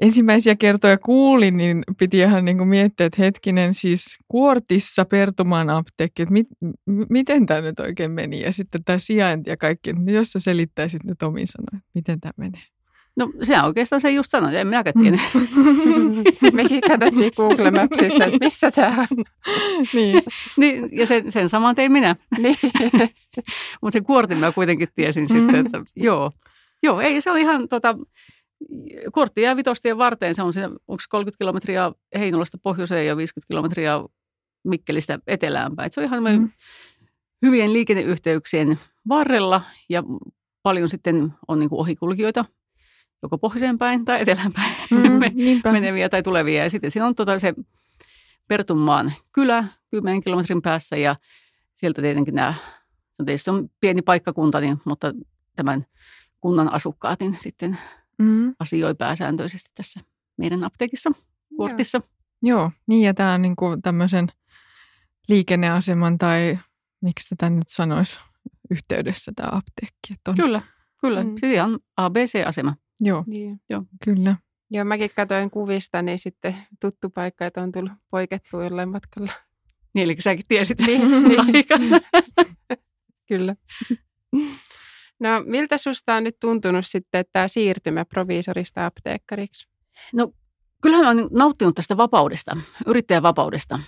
ensimmäisiä 0.00 0.56
kertoja 0.56 0.98
kuulin, 0.98 1.56
niin 1.56 1.82
piti 1.98 2.18
ihan 2.18 2.44
niin 2.44 2.58
kuin 2.58 2.68
miettiä, 2.68 3.06
että 3.06 3.22
hetkinen 3.22 3.74
siis 3.74 4.18
Kuortissa 4.28 5.04
Pertumaan 5.04 5.70
apteekki, 5.70 6.22
että 6.22 6.32
mit, 6.32 6.48
miten 7.10 7.46
tämä 7.46 7.60
nyt 7.60 7.80
oikein 7.80 8.10
meni 8.10 8.40
ja 8.40 8.52
sitten 8.52 8.84
tämä 8.84 8.98
sijainti 8.98 9.50
ja 9.50 9.56
kaikki, 9.56 9.92
niin 9.92 10.14
jos 10.14 10.32
sä 10.32 10.40
selittäisit 10.40 11.04
nyt 11.04 11.22
omin 11.22 11.46
sanoin, 11.46 11.84
miten 11.94 12.20
tämä 12.20 12.32
menee. 12.36 12.62
No 13.16 13.32
se 13.42 13.58
on 13.58 13.64
oikeastaan 13.64 14.00
se 14.00 14.10
just 14.10 14.30
sanoin, 14.30 14.54
en 14.54 14.66
minäkään 14.66 14.94
tiedä. 15.02 15.20
Mekin 16.52 16.80
katsottiin 16.80 17.32
Google 17.36 17.70
Mapsista, 17.70 18.24
että 18.24 18.38
missä 18.40 18.70
tämä 18.70 19.06
on. 19.10 19.24
niin. 19.94 20.22
niin. 20.56 20.88
Ja 20.92 21.06
sen, 21.06 21.30
sen 21.30 21.48
saman 21.48 21.74
tein 21.74 21.92
minä. 21.92 22.16
niin. 22.38 22.56
Mutta 23.82 23.92
sen 23.92 24.04
kuortin 24.04 24.38
mä 24.38 24.52
kuitenkin 24.52 24.88
tiesin 24.94 25.28
sitten, 25.28 25.66
että 25.66 25.82
joo. 25.96 26.30
Joo, 26.82 27.00
ei 27.00 27.20
se 27.20 27.30
on 27.30 27.38
ihan 27.38 27.68
tota, 27.68 27.98
kuortti 29.14 29.42
jää 29.42 29.56
vitostien 29.56 29.98
varteen. 29.98 30.34
Se 30.34 30.42
on 30.42 30.52
siinä, 30.52 30.68
onko 30.68 31.02
30 31.08 31.38
kilometriä 31.38 31.92
Heinolasta 32.18 32.58
pohjoiseen 32.62 33.06
ja 33.06 33.16
50 33.16 33.48
kilometriä 33.48 33.94
Mikkelistä 34.64 35.18
etelään 35.26 35.76
päin. 35.76 35.92
Se 35.92 36.00
on 36.00 36.06
ihan 36.06 36.22
mm. 36.22 36.48
hyvien 37.42 37.72
liikenneyhteyksien 37.72 38.78
varrella 39.08 39.62
ja 39.88 40.02
paljon 40.62 40.88
sitten 40.88 41.32
on 41.48 41.58
niin 41.58 41.68
kuin 41.68 41.80
ohikulkijoita 41.80 42.44
joko 43.22 43.38
pohjoiseen 43.38 43.78
päin 43.78 44.04
tai 44.04 44.22
etelään 44.22 44.52
päin 44.52 44.74
mm, 44.90 45.20
meneviä 45.72 46.08
tai 46.08 46.22
tulevia. 46.22 46.62
Ja 46.62 46.70
sitten 46.70 46.90
siinä 46.90 47.06
on 47.06 47.14
tota 47.14 47.38
se 47.38 47.54
Pertunmaan 48.48 49.12
kylä 49.34 49.64
10 49.90 50.20
kilometrin 50.20 50.62
päässä 50.62 50.96
ja 50.96 51.16
sieltä 51.74 52.02
tietenkin 52.02 52.34
nämä, 52.34 52.54
tietysti 53.26 53.50
on 53.50 53.68
pieni 53.80 54.02
paikkakunta, 54.02 54.60
niin, 54.60 54.80
mutta 54.84 55.12
tämän 55.56 55.86
kunnan 56.40 56.72
asukkaat 56.72 57.20
niin 57.20 57.34
sitten 57.34 57.78
Mm. 58.20 58.54
asioi 58.58 58.94
pääsääntöisesti 58.94 59.70
tässä 59.74 60.00
meidän 60.36 60.64
apteekissa, 60.64 61.12
kuortissa. 61.56 62.00
Joo, 62.42 62.70
niin 62.86 63.02
ja 63.02 63.14
tämä 63.14 63.34
on 63.34 63.42
niinku 63.42 63.76
tämmöisen 63.82 64.26
liikenneaseman 65.28 66.18
tai 66.18 66.58
miksi 67.00 67.28
tätä 67.28 67.50
nyt 67.50 67.68
sanoisi 67.68 68.20
yhteydessä 68.70 69.32
tämä 69.36 69.48
apteekki. 69.52 70.12
Että 70.12 70.30
on, 70.30 70.36
Kyllä, 70.36 70.62
kyllä. 71.00 71.24
Mm. 71.24 71.30
Siis 71.30 71.52
ihan 71.52 71.78
ABC-asema. 71.96 72.76
Joo, 73.00 73.24
Niin. 73.26 73.60
kyllä. 74.04 74.36
Joo, 74.70 74.84
mäkin 74.84 75.10
katsoin 75.16 75.50
kuvista, 75.50 76.02
niin 76.02 76.18
sitten 76.18 76.56
tuttu 76.80 77.10
paikka, 77.10 77.46
että 77.46 77.62
on 77.62 77.72
tullut 77.72 77.92
poikettua 78.10 78.64
jollain 78.64 78.88
matkalla. 78.88 79.32
Niin, 79.94 80.04
eli 80.04 80.16
säkin 80.20 80.44
tiesit 80.48 80.78
Niin, 80.80 81.10
niin. 81.28 81.64
Kyllä. 83.28 83.56
No, 85.20 85.28
miltä 85.46 85.78
susta 85.78 86.14
on 86.14 86.24
nyt 86.24 86.36
tuntunut 86.40 86.86
sitten 86.86 87.24
tämä 87.32 87.48
siirtymä 87.48 88.04
proviisorista 88.04 88.86
apteekkariksi? 88.86 89.68
No, 90.12 90.32
kyllähän 90.82 91.04
mä 91.16 91.22
oon 91.22 91.28
nauttinut 91.32 91.74
tästä 91.74 91.96
vapaudesta, 91.96 92.56
yrittäjän 92.86 93.22
vapaudesta, 93.22 93.78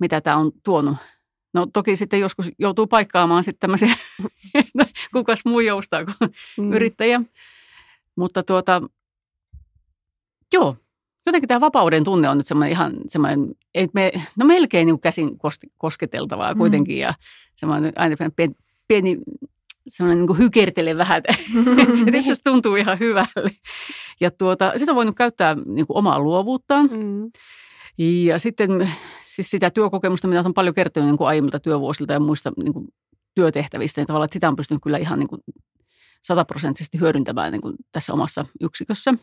mitä 0.00 0.20
tämä 0.20 0.36
on 0.36 0.52
tuonut. 0.64 0.96
No 1.54 1.66
toki 1.72 1.96
sitten 1.96 2.20
joskus 2.20 2.50
joutuu 2.58 2.86
paikkaamaan 2.86 3.44
sitten 3.44 3.60
tämmöisiä, 3.60 3.94
kukas 5.12 5.44
muu 5.44 5.60
joustaa 5.60 6.04
kuin 6.04 6.16
Mm. 6.58 6.72
yrittäjä. 6.72 7.20
Mutta 8.18 8.42
tuota, 8.42 8.82
joo, 10.52 10.76
jotenkin 11.26 11.48
tämä 11.48 11.60
vapauden 11.60 12.04
tunne 12.04 12.28
on 12.28 12.36
nyt 12.36 12.46
semmoinen 12.46 12.72
ihan 12.72 12.92
semmoinen, 13.06 13.54
ei 13.74 13.88
me, 13.94 14.12
no 14.38 14.46
melkein 14.46 14.86
niin 14.86 14.94
kuin 14.94 15.00
käsin 15.00 15.28
kos- 15.30 15.70
kosketeltavaa 15.78 16.54
Mm. 16.54 16.58
kuitenkin 16.58 16.98
ja 16.98 17.14
semmoinen 17.54 17.92
aina 17.96 18.16
pieni, 18.36 18.54
pieni 18.88 19.18
semmoinen 19.88 20.18
niin 20.18 20.26
kuin 20.26 20.38
hykertele 20.38 20.96
vähän, 20.96 21.18
että 21.28 21.34
itse 22.06 22.18
asiassa 22.18 22.44
tuntuu 22.44 22.76
ihan 22.76 22.98
hyvälle. 22.98 23.50
Ja 24.20 24.30
tuota, 24.30 24.72
sitä 24.76 24.92
on 24.92 24.96
voinut 24.96 25.16
käyttää 25.16 25.56
niin 25.66 25.86
kuin 25.86 25.96
omaa 25.96 26.20
luovuuttaan 26.20 26.88
Mm. 26.92 27.30
ja 27.98 28.38
sitten 28.38 28.90
siis 29.24 29.50
sitä 29.50 29.70
työkokemusta, 29.70 30.28
mitä 30.28 30.42
on 30.44 30.54
paljon 30.54 30.74
kertonut 30.74 31.08
niin 31.08 31.18
kuin 31.18 31.28
aiemmilta 31.28 31.60
työvuosilta 31.60 32.12
ja 32.12 32.20
muista 32.20 32.52
niin 32.56 32.72
kuin 32.72 32.88
työtehtävistä, 33.34 34.00
niin 34.00 34.06
tavallaan, 34.06 34.24
että 34.24 34.34
sitä 34.34 34.48
on 34.48 34.56
pystynyt 34.56 34.82
kyllä 34.82 34.98
ihan 34.98 35.18
niin 35.18 35.28
kuin 35.28 35.40
sataprosenttisesti 36.22 37.00
hyödyntämään 37.00 37.52
niin 37.52 37.62
kuin 37.62 37.76
tässä 37.92 38.12
omassa 38.12 38.44
yksikössä. 38.60 39.14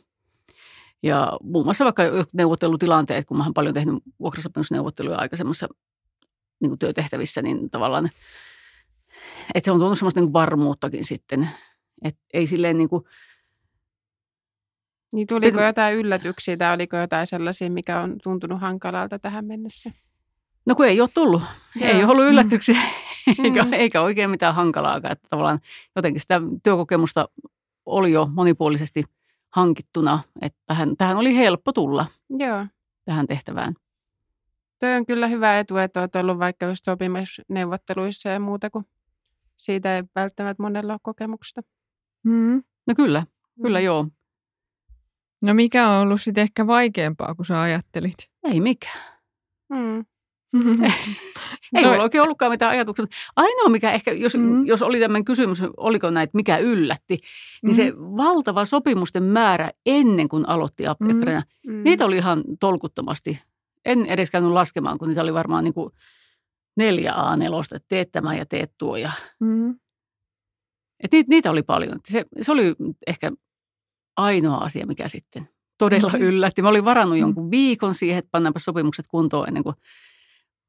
Ja 1.03 1.37
muun 1.43 1.65
muassa 1.65 1.83
vaikka 1.83 2.03
neuvottelutilanteet, 2.33 3.25
kun 3.25 3.37
mä 3.37 3.43
oon 3.43 3.53
paljon 3.53 3.73
tehnyt 3.73 3.95
vuokrasopimusneuvotteluja 4.19 5.17
aikaisemmassa 5.17 5.67
niin 6.59 6.69
kuin 6.69 6.79
työtehtävissä, 6.79 7.41
niin 7.41 7.69
tavallaan, 7.69 8.09
että 9.55 9.65
se 9.65 9.71
on 9.71 9.79
tuonut 9.79 9.97
semmoista 9.97 10.19
niin 10.19 10.25
kuin 10.25 10.33
varmuuttakin 10.33 11.03
sitten. 11.03 11.49
Että 12.03 12.21
ei 12.33 12.47
silleen 12.47 12.77
niin 12.77 12.89
kuin, 12.89 13.03
Niin 15.11 15.27
tuliko 15.27 15.61
jotain 15.61 15.95
yllätyksiä 15.95 16.57
tai 16.57 16.73
oliko 16.73 16.97
jotain 16.97 17.27
sellaisia, 17.27 17.69
mikä 17.69 18.01
on 18.01 18.15
tuntunut 18.23 18.61
hankalalta 18.61 19.19
tähän 19.19 19.45
mennessä? 19.45 19.91
No 20.65 20.75
kun 20.75 20.85
ei 20.85 21.01
ole 21.01 21.09
tullut. 21.13 21.41
Joo. 21.75 21.89
Ei 21.89 21.99
Joo. 21.99 22.09
ole 22.09 22.11
ollut 22.11 22.31
yllätyksiä, 22.31 22.75
eikä, 22.75 22.89
Mm. 23.37 23.73
eikä 23.73 24.01
oikein 24.01 24.29
mitään 24.29 24.55
hankalaakaan. 24.55 25.11
Että 25.11 25.27
tavallaan 25.29 25.59
jotenkin 25.95 26.21
sitä 26.21 26.41
työkokemusta 26.63 27.29
oli 27.85 28.11
jo 28.11 28.29
monipuolisesti 28.33 29.03
hankittuna, 29.49 30.23
että 30.41 30.59
tähän, 30.65 30.97
tähän 30.97 31.17
oli 31.17 31.35
helppo 31.35 31.73
tulla 31.73 32.05
Joo. 32.29 32.65
tähän 33.05 33.27
tehtävään. 33.27 33.73
Tuo 34.79 34.89
on 34.89 35.05
kyllä 35.05 35.27
hyvä 35.27 35.59
etu, 35.59 35.77
että 35.77 35.99
olet 35.99 36.15
ollut 36.15 36.39
vaikka 36.39 36.65
just 36.65 36.85
sopimusneuvotteluissa 36.85 38.29
ja 38.29 38.39
muuta, 38.39 38.69
kun 38.69 38.85
siitä 39.55 39.95
ei 39.95 40.03
välttämättä 40.15 40.63
monella 40.63 40.93
ole 40.93 40.99
kokemusta. 41.03 41.61
Mm. 42.23 42.63
No 42.87 42.95
kyllä, 42.95 43.25
kyllä 43.61 43.79
joo. 43.79 44.07
No 45.45 45.53
mikä 45.53 45.89
on 45.89 46.01
ollut 46.01 46.21
sitten 46.21 46.41
ehkä 46.41 46.67
vaikeampaa, 46.67 47.35
kuin 47.35 47.45
sä 47.45 47.61
ajattelit? 47.61 48.17
Ei 48.43 48.61
mikään. 48.61 49.03
Mm. 49.69 50.05
Ei 51.75 51.83
No- 51.83 52.01
oikein 52.03 52.21
ollutkaan 52.23 52.51
mitään 52.51 52.71
ajatuksia. 52.71 53.05
Ainoa 53.35 53.69
mikä 53.69 53.91
ehkä, 53.91 54.11
jos, 54.11 54.35
Mm. 54.37 54.41
mm. 54.43 54.65
jos 54.65 54.81
oli 54.81 54.99
tämmöinen 54.99 55.25
kysymys, 55.25 55.61
oliko 55.77 56.09
näitä, 56.09 56.31
mikä 56.33 56.57
yllätti, 56.57 57.19
niin 57.63 57.71
Mm. 57.71 57.75
se 57.75 57.93
valtava 57.97 58.65
sopimusten 58.65 59.23
määrä 59.23 59.71
ennen 59.85 60.29
kuin 60.29 60.49
aloitti 60.49 60.87
apteekkarina, 60.87 61.43
Mm. 61.67 61.83
Niitä 61.83 62.05
oli 62.05 62.17
ihan 62.17 62.43
tolkuttomasti. 62.59 63.39
En 63.85 64.05
edes 64.05 64.31
käynyt 64.31 64.51
laskemaan, 64.51 64.97
kun 64.97 65.07
niitä 65.07 65.21
oli 65.21 65.33
varmaan 65.33 65.63
niin 65.63 65.73
kuin 65.73 65.93
neljä 66.77 67.11
A4, 67.13 67.75
että 67.75 67.85
teet 67.89 68.11
tämä 68.11 68.35
ja 68.35 68.45
teet 68.45 68.71
tuo. 68.77 68.97
Ja, 68.97 69.11
Mm. 69.39 69.75
et 71.03 71.11
niitä, 71.11 71.29
niitä 71.29 71.51
oli 71.51 71.63
paljon. 71.63 71.99
Se, 72.07 72.25
se 72.41 72.51
oli 72.51 72.75
ehkä 73.07 73.31
ainoa 74.17 74.57
asia, 74.57 74.85
mikä 74.87 75.07
sitten 75.07 75.49
todella 75.77 76.09
Mhm. 76.13 76.21
yllätti. 76.21 76.61
Mä 76.61 76.69
olin 76.69 76.85
varannut 76.85 77.15
Mm. 77.17 77.21
jonkun 77.21 77.51
viikon 77.51 77.93
siihen, 77.95 78.17
että 78.17 78.29
pannaanpa 78.31 78.59
sopimukset 78.59 79.05
kuntoon 79.07 79.47
ennen 79.47 79.63
kuin 79.63 79.75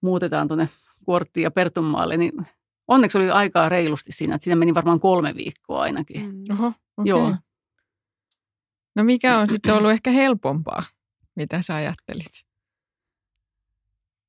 muutetaan 0.06 0.48
tuonne 0.48 0.68
Kuorttiin 1.04 1.44
ja 1.44 1.50
Pertunmaalle. 1.50 2.16
Niin 2.16 2.32
onneksi 2.88 3.18
oli 3.18 3.30
aikaa 3.30 3.68
reilusti 3.68 4.12
siinä, 4.12 4.34
että 4.34 4.44
siinä 4.44 4.56
meni 4.56 4.74
varmaan 4.74 5.00
kolme 5.00 5.34
viikkoa 5.34 5.82
ainakin. 5.82 6.32
Mm. 6.32 6.44
Oho, 6.52 6.66
okei. 6.66 7.10
Joo. 7.10 7.36
No 8.94 9.04
mikä 9.04 9.38
on 9.38 9.48
sitten 9.48 9.74
ollut 9.74 9.90
ehkä 9.90 10.10
helpompaa, 10.10 10.82
mitä 11.34 11.62
sä 11.62 11.74
ajattelit? 11.74 12.46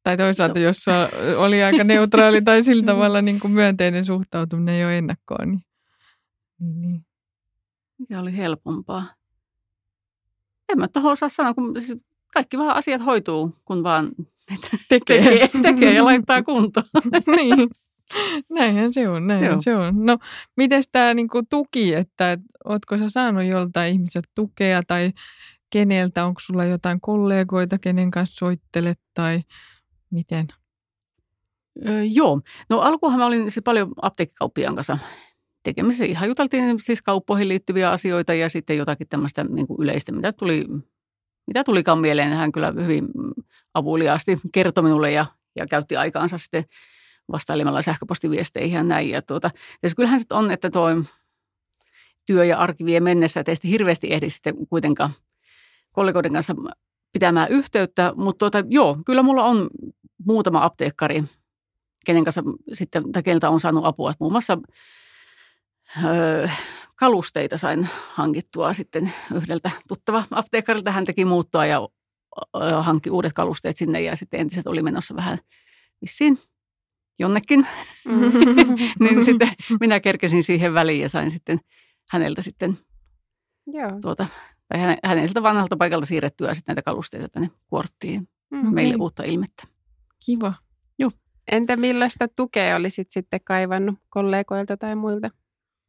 Tai 0.04 0.18
toisaalta, 0.18 0.60
No. 0.60 0.66
jos 0.66 0.86
oli 1.38 1.64
aika 1.64 1.84
neutraali 1.84 2.42
tai 2.42 2.64
sillä 2.64 2.84
tavalla 2.94 3.22
niin 3.22 3.40
kuin 3.40 3.52
myönteinen 3.52 4.06
suhtautuminen 4.06 4.82
jo 4.82 4.90
ennakkoon. 4.90 5.50
Niin, 5.50 5.62
niin, 6.60 6.82
niin. 6.82 7.06
Mikä 7.98 8.20
oli 8.20 8.38
helpompaa? 8.38 9.06
En 10.70 10.80
mä 10.80 10.88
tuohon 10.88 11.12
osaa 11.12 11.30
sanoa, 11.30 11.54
kun 11.54 11.82
siis 11.82 11.98
kaikki 12.34 12.58
vähän 12.58 12.76
asiat 12.76 13.06
hoituu, 13.06 13.56
kun 13.66 13.84
vaan 13.84 14.12
Tekee. 14.90 15.22
tekee, 15.22 15.50
tekee 15.62 15.94
ja 15.94 16.06
laittaa 16.06 16.44
kuntoon. 16.44 16.86
niin. 17.38 17.70
Näinhän 18.50 18.94
se 18.94 19.10
on, 19.10 19.28
näinhän 19.28 19.52
Joo. 19.52 19.62
se 19.62 19.76
on. 19.76 20.06
No, 20.06 20.18
miten 20.58 20.84
tämä 20.92 21.14
niinku 21.14 21.42
tuki, 21.50 21.94
että 21.94 22.38
ootko 22.66 22.98
sä 22.98 23.10
saanut 23.10 23.44
joltain 23.44 23.94
ihmiset 23.94 24.26
tukea 24.36 24.84
tai 24.88 25.12
keneltä, 25.70 26.26
onko 26.26 26.40
sulla 26.40 26.66
jotain 26.66 27.02
kollegoita, 27.02 27.78
kenen 27.78 28.12
kanssa 28.12 28.36
soittelet 28.36 29.00
tai 29.14 29.42
miten? 30.10 30.48
Öö, 31.88 32.04
joo. 32.04 32.42
No 32.70 32.80
alkuunhan 32.80 33.20
mä 33.20 33.26
olin 33.26 33.52
siis 33.52 33.64
paljon 33.64 33.92
apteekkikauppiaan 34.02 34.76
kanssa 34.76 34.98
tekemisissä. 35.64 36.06
Ihan 36.06 36.28
juteltiin 36.28 36.80
siis 36.80 37.02
kauppoihin 37.02 37.50
liittyviä 37.50 37.92
asioita 37.92 38.34
ja 38.34 38.50
sitten 38.50 38.78
jotakin 38.78 39.08
tämmöistä 39.08 39.44
niin 39.44 39.68
kuin 39.68 39.82
yleistä, 39.82 40.12
mitä 40.12 40.32
tuli, 40.32 40.66
mitä 41.48 41.64
tulikaan 41.64 42.00
mieleen. 42.00 42.34
Hän 42.34 42.52
kyllä 42.52 42.74
hyvin 42.84 43.08
avuliaasti 43.74 44.40
kertoi 44.52 44.84
minulle 44.84 45.12
ja, 45.12 45.26
ja 45.56 45.68
käytti 45.68 45.98
aikaansa 45.98 46.38
sitten 46.38 46.64
vastailemalla 47.32 47.82
sähköpostiviesteihin 47.82 48.76
ja 48.76 48.84
näin. 48.84 49.10
Ja 49.10 49.22
tuota, 49.22 49.52
kyllähän 49.96 50.20
sitten 50.20 50.38
on, 50.38 50.52
että 50.52 50.70
tuo 50.70 50.88
työ 52.26 52.46
ja 52.46 52.58
arki 52.58 52.86
vie 52.86 53.00
mennessä, 53.00 53.40
että 53.40 53.52
ei 53.52 53.56
sitten 53.56 53.72
hirveästi 53.72 54.14
ehdi 54.14 54.30
sitten 54.30 54.68
kuitenkaan 54.70 55.12
kollegoiden 55.92 56.34
kanssa 56.34 56.56
pitämään 57.14 57.50
yhteyttä. 57.50 58.14
Mutta 58.16 58.40
tuota, 58.40 58.68
joo, 58.70 58.98
kyllä 59.06 59.24
mulla 59.24 59.44
on 59.44 59.70
muutama 60.26 60.64
apteekkari, 60.64 61.24
kenen 62.06 62.24
kanssa 62.24 62.44
sitten, 62.74 63.12
tai 63.12 63.24
keneltä 63.24 63.50
on 63.50 63.60
saanut 63.60 63.86
apua. 63.86 64.12
Että 64.12 64.24
muun 64.24 64.34
muassa 64.34 64.58
öö, 66.06 66.48
kalusteita 67.00 67.58
sain 67.58 67.88
hankittua 68.14 68.74
sitten 68.74 69.12
yhdeltä 69.36 69.72
tuttava 69.88 70.24
apteekkarilta. 70.32 70.92
Hän 70.92 71.06
teki 71.06 71.26
muuttoa 71.26 71.66
ja 71.66 71.88
hankki 72.82 73.10
uudet 73.10 73.34
kalusteet 73.34 73.78
sinne 73.78 74.02
ja 74.02 74.16
sitten 74.16 74.40
entiset 74.40 74.68
oli 74.68 74.82
menossa 74.84 75.16
vähän 75.16 75.38
vissiin 76.02 76.38
jonnekin. 77.20 77.68
Mm. 78.06 78.22
niin 79.00 79.26
sitten 79.26 79.50
minä 79.80 80.00
kerkesin 80.00 80.44
siihen 80.44 80.74
väliin 80.74 81.02
ja 81.02 81.10
sain 81.10 81.32
sitten 81.32 81.60
häneltä 82.10 82.42
sitten 82.42 82.78
Joo. 83.68 83.92
tuota, 84.02 84.28
tai 84.68 84.80
häne- 84.80 84.98
häneltä 85.04 85.44
vanhalta 85.44 85.78
paikalta 85.78 86.06
siirrettyä 86.06 86.54
sitten 86.54 86.74
näitä 86.74 86.82
kalusteita 86.82 87.30
tänne 87.30 87.50
kuorttiin 87.68 88.28
Mm. 88.52 88.74
meille 88.74 88.96
uutta 88.96 89.24
ilmettä. 89.24 89.64
Kiva. 90.26 90.54
Entä 91.52 91.76
millaista 91.76 92.28
tukea 92.28 92.76
olisit 92.76 93.12
sitten 93.12 93.40
kaivannut 93.44 93.96
kollegoilta 94.10 94.78
tai 94.78 94.96
muilta 94.96 95.30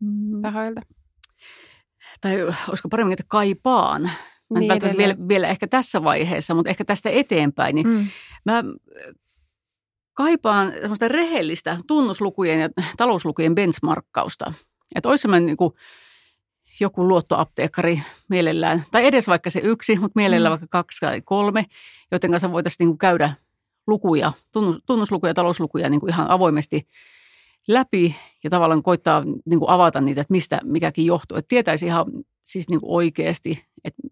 Mm. 0.00 0.42
tahoilta? 0.42 0.80
Tai 2.20 2.42
olisiko 2.68 2.88
paremmin, 2.88 3.12
että 3.12 3.24
kaipaan. 3.28 4.02
Mä 4.02 4.10
en 4.56 4.60
Niin 4.60 4.68
välttämättä 4.68 4.98
vielä, 4.98 5.14
vielä 5.28 5.48
ehkä 5.48 5.66
tässä 5.66 6.04
vaiheessa, 6.04 6.54
mutta 6.54 6.70
ehkä 6.70 6.84
tästä 6.84 7.10
eteenpäin, 7.10 7.74
niin 7.74 7.88
Mm. 7.88 8.06
mä 8.44 8.58
äh, 8.58 8.64
kaipaan 10.14 10.72
semmoista 10.80 11.08
rehellistä 11.08 11.78
tunnuslukujen 11.86 12.60
ja 12.60 12.68
talouslukujen 12.96 13.54
benchmarkkausta. 13.54 14.52
Että 14.94 15.08
olisi 15.08 15.22
semmoinen 15.22 15.46
niin 15.46 15.56
kuin 15.56 15.72
joku 16.80 17.08
luottoapteekkari 17.08 18.02
mielellään, 18.28 18.84
tai 18.90 19.06
edes 19.06 19.28
vaikka 19.28 19.50
se 19.50 19.60
yksi, 19.62 19.96
mutta 19.98 20.12
mielellään 20.16 20.50
Mm. 20.50 20.52
vaikka 20.60 20.66
kaksi 20.70 21.00
tai 21.00 21.20
kolme, 21.24 21.64
joiden 22.10 22.30
kanssa 22.30 22.52
voitaisiin 22.52 22.76
niin 22.78 22.88
kuin 22.90 22.98
käydä 22.98 23.34
lukuja, 23.86 24.32
tunnus, 24.52 24.82
tunnuslukuja 24.86 25.30
ja 25.30 25.34
talouslukuja 25.34 25.88
niin 25.90 26.00
kuin 26.00 26.10
ihan 26.10 26.30
avoimesti 26.30 26.88
läpi 27.68 28.16
ja 28.44 28.50
tavallaan 28.50 28.82
koittaa 28.82 29.24
niin 29.44 29.58
kuin 29.58 29.70
avata 29.70 30.00
niitä, 30.00 30.20
että 30.20 30.32
mistä 30.32 30.60
mikäkin 30.64 31.06
johtuu. 31.06 31.36
Että 31.36 31.48
tietäisi 31.48 31.86
ihan 31.86 32.06
siis 32.42 32.68
niin 32.68 32.80
kuin 32.80 32.90
oikeasti, 32.90 33.64
että 33.84 34.02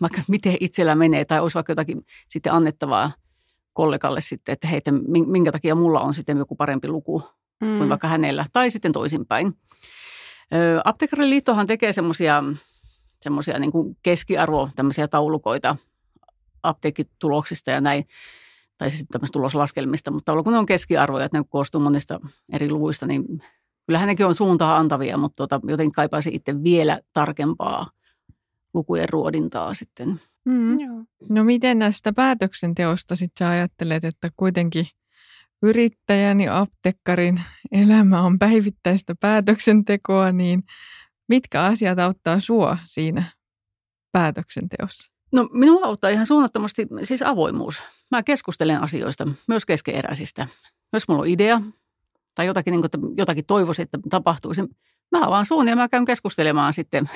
vaikka 0.00 0.22
miten 0.28 0.56
itsellä 0.60 0.94
menee 0.94 1.24
tai 1.24 1.40
olisi 1.40 1.54
vaikka 1.54 1.70
jotakin 1.70 2.06
sitten 2.28 2.52
annettavaa 2.52 3.12
kollegalle 3.72 4.20
sitten, 4.20 4.52
että 4.52 4.68
heitä, 4.68 4.92
minkä 5.26 5.52
takia 5.52 5.74
mulla 5.74 6.00
on 6.00 6.14
sitten 6.14 6.38
joku 6.38 6.56
parempi 6.56 6.88
luku 6.88 7.22
mm. 7.60 7.78
kuin 7.78 7.88
vaikka 7.88 8.08
hänellä 8.08 8.46
tai 8.52 8.70
sitten 8.70 8.92
toisinpäin. 8.92 9.54
Apteekkariliittohan 10.84 11.66
tekee 11.66 11.92
semmoisia 11.92 12.44
semmoisia 13.20 13.58
niin 13.58 13.72
keskiarvo 14.02 14.70
tämmöisiä 14.76 15.08
taulukoita 15.08 15.76
apteekkituloksista 16.62 17.70
ja 17.70 17.80
näin, 17.80 18.04
tai 18.78 18.90
siis 18.90 19.06
tämmöistä 19.10 19.32
tuloslaskelmista, 19.32 20.10
mutta 20.10 20.42
kun 20.42 20.52
ne 20.52 20.58
on 20.58 20.66
keskiarvoja, 20.66 21.24
että 21.24 21.38
ne 21.38 21.44
koostuu 21.48 21.80
monista 21.80 22.20
eri 22.52 22.70
luvuista, 22.70 23.06
niin 23.06 23.24
kyllähän 23.86 24.06
nekin 24.06 24.26
on 24.26 24.34
suuntaa 24.34 24.76
antavia, 24.76 25.16
mutta 25.16 25.36
tuota, 25.36 25.60
jotenkin 25.68 25.92
kaipaisin 25.92 26.34
itse 26.34 26.62
vielä 26.62 27.00
tarkempaa 27.12 27.90
lukujen 28.74 29.08
ruodintaa 29.08 29.74
sitten. 29.74 30.20
Mm. 30.44 30.76
No 31.28 31.44
miten 31.44 31.78
näistä 31.78 32.12
päätöksenteosta 32.12 33.16
sitten 33.16 33.46
sä 33.46 33.50
ajattelet, 33.50 34.04
että 34.04 34.30
kuitenkin 34.36 34.86
yrittäjän 35.62 36.40
ja 36.40 36.58
aptekkarin 36.58 37.40
elämä 37.72 38.22
on 38.22 38.38
päivittäistä 38.38 39.14
päätöksentekoa, 39.20 40.32
niin 40.32 40.62
mitkä 41.28 41.64
asiat 41.64 41.98
auttaa 41.98 42.40
sua 42.40 42.78
siinä 42.86 43.24
päätöksenteossa? 44.12 45.17
No 45.32 45.48
minua 45.52 45.86
auttaa 45.86 46.10
ihan 46.10 46.26
suunnattomasti 46.26 46.86
siis 47.02 47.22
avoimuus. 47.22 47.82
Mä 48.10 48.22
keskustelen 48.22 48.82
asioista, 48.82 49.28
myös 49.48 49.66
keskeeräisistä. 49.66 50.46
Jos 50.92 51.08
mulla 51.08 51.22
on 51.22 51.28
idea 51.28 51.60
tai 52.34 52.46
jotakin, 52.46 52.72
niin 52.72 52.80
kuin, 52.80 52.86
että 52.86 52.98
jotakin 53.16 53.46
toivoisin, 53.46 53.82
että 53.82 53.98
tapahtuisi, 54.10 54.62
mä 55.12 55.26
avaan 55.26 55.46
suun 55.46 55.68
ja 55.68 55.76
mä 55.76 55.88
käyn 55.88 56.04
keskustelemaan 56.04 56.72
sitten 56.72 57.10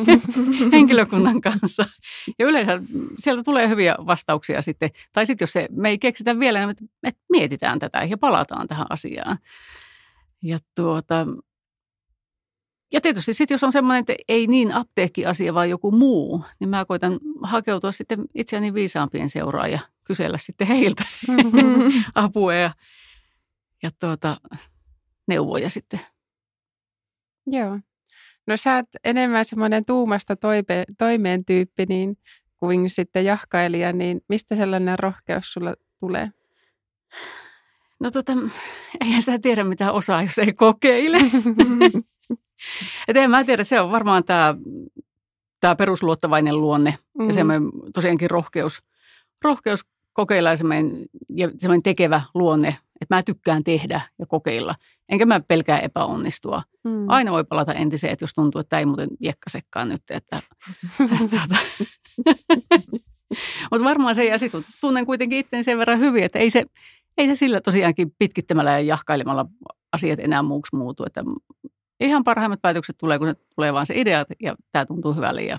henkilökunnan 0.72 1.40
kanssa. 1.40 1.86
Ja 2.38 2.46
yleensä 2.46 2.80
sieltä 3.18 3.42
tulee 3.42 3.68
hyviä 3.68 3.94
vastauksia 4.06 4.62
sitten. 4.62 4.90
Tai 5.12 5.26
sitten 5.26 5.42
jos 5.42 5.52
se, 5.52 5.68
me 5.70 5.88
ei 5.88 5.98
keksitä 5.98 6.38
vielä, 6.38 6.66
niin 6.66 6.90
me 7.02 7.12
mietitään 7.30 7.78
tätä 7.78 8.04
ja 8.04 8.18
palataan 8.18 8.68
tähän 8.68 8.86
asiaan. 8.90 9.38
Ja 10.42 10.58
tuota, 10.74 11.26
ja 12.92 13.00
tietysti 13.00 13.34
sitten, 13.34 13.54
jos 13.54 13.64
on 13.64 13.72
semmoinen, 13.72 14.00
että 14.00 14.14
ei 14.28 14.46
niin 14.46 14.72
apteekkiasia, 14.72 15.54
vaan 15.54 15.70
joku 15.70 15.90
muu, 15.90 16.44
niin 16.60 16.70
mä 16.70 16.84
koitan 16.84 17.18
hakeutua 17.42 17.92
sitten 17.92 18.24
itseäni 18.34 18.74
viisaampien 18.74 19.30
seuraa 19.30 19.68
ja 19.68 19.78
kysellä 20.04 20.38
sitten 20.38 20.66
heiltä 20.66 21.04
mm-hmm. 21.28 22.04
apua 22.14 22.54
ja, 22.54 22.74
ja 23.82 23.90
tuota, 24.00 24.36
neuvoja 25.26 25.70
sitten. 25.70 26.00
Joo. 27.46 27.78
No 28.46 28.56
sä 28.56 28.74
oot 28.74 28.86
enemmän 29.04 29.44
semmoinen 29.44 29.84
tuumasta 29.84 30.36
toipe, 30.36 30.84
toimeen 30.98 31.44
tyyppi 31.44 31.86
niin 31.88 32.18
kuin 32.56 32.90
sitten 32.90 33.24
jahkailija, 33.24 33.92
niin 33.92 34.20
mistä 34.28 34.56
sellainen 34.56 34.98
rohkeus 34.98 35.52
sulla 35.52 35.74
tulee? 36.00 36.30
No 38.00 38.10
tota, 38.10 38.32
eihän 39.00 39.22
sitä 39.22 39.38
tiedä 39.38 39.64
mitä 39.64 39.92
osaa, 39.92 40.22
jos 40.22 40.38
ei 40.38 40.52
kokeile. 40.52 41.18
Et 43.08 43.16
en 43.16 43.30
mä 43.30 43.44
tiedä, 43.44 43.64
se 43.64 43.80
on 43.80 43.90
varmaan 43.90 44.24
tämä 44.24 44.54
tää 45.60 45.76
perusluottavainen 45.76 46.60
luonne 46.60 46.98
mm. 47.18 47.26
ja 47.26 47.32
semmoinen 47.32 47.70
tosiaankin 47.94 48.30
rohkeus, 48.30 48.82
rohkeus 49.42 49.84
kokeilla 50.12 50.50
ja 50.50 50.56
semmoinen, 50.56 51.06
ja 51.36 51.50
semmoinen 51.58 51.82
tekevä 51.82 52.22
luonne, 52.34 52.68
että 53.00 53.14
mä 53.14 53.22
tykkään 53.22 53.64
tehdä 53.64 54.00
ja 54.18 54.26
kokeilla. 54.26 54.74
Enkä 55.08 55.26
mä 55.26 55.40
pelkää 55.40 55.78
epäonnistua. 55.78 56.62
Mm. 56.84 57.08
Aina 57.08 57.32
voi 57.32 57.44
palata 57.44 57.74
entiseen, 57.74 58.12
että 58.12 58.22
jos 58.22 58.34
tuntuu, 58.34 58.60
että 58.60 58.68
tämä 58.68 58.80
ei 58.80 58.86
muuten 58.86 59.08
jekkasekkaan 59.20 59.88
nyt. 59.88 60.02
Että, 60.10 60.36
että, 61.22 61.28
tuota. 61.30 61.56
Mutta 63.70 63.84
varmaan 63.84 64.14
se, 64.14 64.24
ja 64.24 64.38
sitten 64.38 64.62
kun 64.62 64.72
tunnen 64.80 65.06
kuitenkin 65.06 65.38
itseäni 65.38 65.64
sen 65.64 65.78
verran 65.78 65.98
hyvin, 65.98 66.24
että 66.24 66.38
ei 66.38 66.50
se, 66.50 66.64
ei 67.18 67.26
se 67.26 67.34
sillä 67.34 67.60
tosiaankin 67.60 68.12
pitkittämällä 68.18 68.70
ja 68.70 68.80
jahkailemalla 68.80 69.46
asiat 69.92 70.20
enää 70.20 70.42
muuksi 70.42 70.76
muutu. 70.76 71.04
Että 71.04 71.24
ihan 72.00 72.24
parhaimmat 72.24 72.62
päätökset 72.62 72.96
tulee, 72.98 73.18
kun 73.18 73.28
se 73.28 73.34
tulee 73.54 73.72
vaan 73.72 73.86
se 73.86 74.00
idea 74.00 74.24
ja 74.42 74.54
tämä 74.72 74.86
tuntuu 74.86 75.14
hyvälle 75.14 75.42
ja 75.42 75.58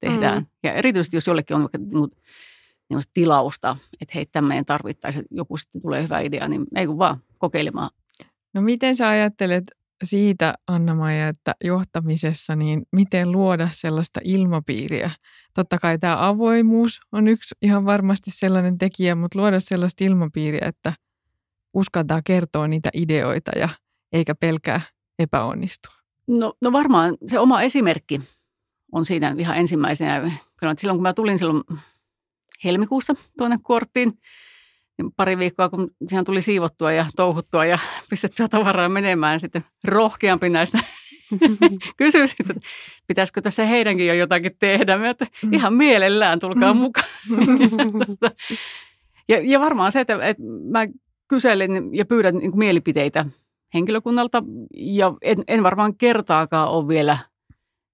tehdään. 0.00 0.38
Mm. 0.38 0.46
Ja 0.62 0.72
erityisesti 0.72 1.16
jos 1.16 1.26
jollekin 1.26 1.56
on 1.56 1.62
vaikka 1.62 1.78
niin 1.78 2.10
niin 2.90 3.02
tilausta, 3.14 3.76
että 4.00 4.12
hei 4.14 4.26
tämmöinen 4.26 4.64
tarvittaisiin, 4.64 5.20
että 5.20 5.34
joku 5.34 5.56
sitten 5.56 5.82
tulee 5.82 6.02
hyvä 6.02 6.20
idea, 6.20 6.48
niin 6.48 6.66
ei 6.76 6.86
kun 6.86 6.98
vaan 6.98 7.22
kokeilemaan. 7.38 7.90
No 8.54 8.62
miten 8.62 8.96
sä 8.96 9.08
ajattelet 9.08 9.64
siitä, 10.04 10.54
Anna-Maija, 10.66 11.28
että 11.28 11.54
johtamisessa, 11.64 12.56
niin 12.56 12.82
miten 12.92 13.32
luoda 13.32 13.68
sellaista 13.72 14.20
ilmapiiriä? 14.24 15.10
Totta 15.54 15.78
kai 15.78 15.98
tämä 15.98 16.28
avoimuus 16.28 17.00
on 17.12 17.28
yksi 17.28 17.54
ihan 17.62 17.84
varmasti 17.84 18.30
sellainen 18.30 18.78
tekijä, 18.78 19.14
mutta 19.14 19.38
luoda 19.38 19.60
sellaista 19.60 20.04
ilmapiiriä, 20.04 20.66
että 20.66 20.92
uskaltaa 21.74 22.20
kertoa 22.24 22.68
niitä 22.68 22.90
ideoita 22.94 23.50
ja 23.58 23.68
eikä 24.12 24.34
pelkää 24.34 24.80
epäonnistua? 25.18 25.92
No, 26.26 26.54
no 26.60 26.72
varmaan 26.72 27.16
se 27.26 27.38
oma 27.38 27.62
esimerkki 27.62 28.20
on 28.92 29.04
siinä 29.04 29.34
ihan 29.38 29.56
ensimmäisenä. 29.56 30.32
Kyllä 30.56 30.74
silloin 30.78 30.96
kun 30.96 31.02
mä 31.02 31.12
tulin 31.12 31.38
silloin 31.38 31.62
helmikuussa 32.64 33.14
tuonne 33.38 33.58
kuorttiin, 33.62 34.18
niin 34.98 35.12
pari 35.16 35.38
viikkoa 35.38 35.68
kun 35.68 35.90
siinä 36.08 36.24
tuli 36.24 36.42
siivottua 36.42 36.92
ja 36.92 37.06
touhuttua 37.16 37.64
ja 37.64 37.78
pistettyä 38.10 38.48
tavaraa 38.48 38.88
menemään, 38.88 39.32
niin 39.32 39.40
sitten 39.40 39.64
rohkeampi 39.84 40.48
näistä 40.48 40.78
kysyi 41.96 42.28
sitten, 42.28 42.56
että 42.56 42.68
pitäisikö 43.06 43.40
tässä 43.40 43.64
heidänkin 43.64 44.06
jo 44.06 44.14
jotakin 44.14 44.56
tehdä. 44.58 44.98
Mä 44.98 45.10
että 45.10 45.26
mm. 45.42 45.52
ihan 45.52 45.74
mielellään, 45.74 46.40
tulkaa 46.40 46.74
mm. 46.74 46.80
mukaan. 46.80 47.06
ja, 49.28 49.40
ja 49.44 49.60
varmaan 49.60 49.92
se, 49.92 50.00
että, 50.00 50.18
että 50.24 50.42
mä 50.70 50.86
kyselin 51.28 51.94
ja 51.94 52.04
pyydän 52.04 52.36
niin 52.36 52.58
mielipiteitä 52.58 53.26
henkilökunnalta 53.74 54.42
ja 54.76 55.14
en, 55.22 55.36
en 55.48 55.62
varmaan 55.62 55.96
kertaakaan 55.96 56.68
ole 56.68 56.88
vielä 56.88 57.18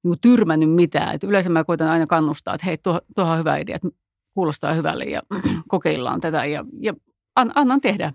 niin 0.03 0.11
kuin 0.11 0.21
tyrmännyt 0.21 0.71
mitään. 0.71 1.15
Et 1.15 1.25
yleensä 1.25 1.51
mä 1.51 1.65
koitan 1.65 1.89
aina 1.89 2.07
kannustaa, 2.07 2.55
että 2.55 2.67
hei, 2.67 2.79
tuo, 2.79 3.01
tuohan 3.17 3.33
on 3.33 3.39
hyvä 3.39 3.57
idea, 3.57 3.77
että 3.77 3.89
kuulostaa 4.35 4.75
hyvälle 4.75 5.05
ja 5.05 5.23
kokeillaan 5.69 6.21
tätä 6.21 6.45
ja, 6.45 6.65
ja 6.81 6.95
an, 7.37 7.53
annan 7.55 7.81
tehdä. 7.81 8.13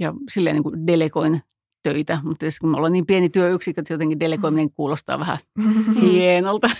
Ja 0.00 0.12
silleen 0.28 0.54
niin 0.54 0.62
kuin 0.62 0.86
delegoin 0.86 1.42
töitä, 1.82 2.18
mutta 2.22 2.46
kun 2.60 2.70
me 2.70 2.76
ollaan 2.76 2.92
niin 2.92 3.06
pieni 3.06 3.28
työyksikkö, 3.28 3.80
että 3.80 3.94
jotenkin 3.94 4.20
delegoiminen 4.20 4.70
kuulostaa 4.70 5.18
vähän 5.18 5.38
hienolta. 6.00 6.70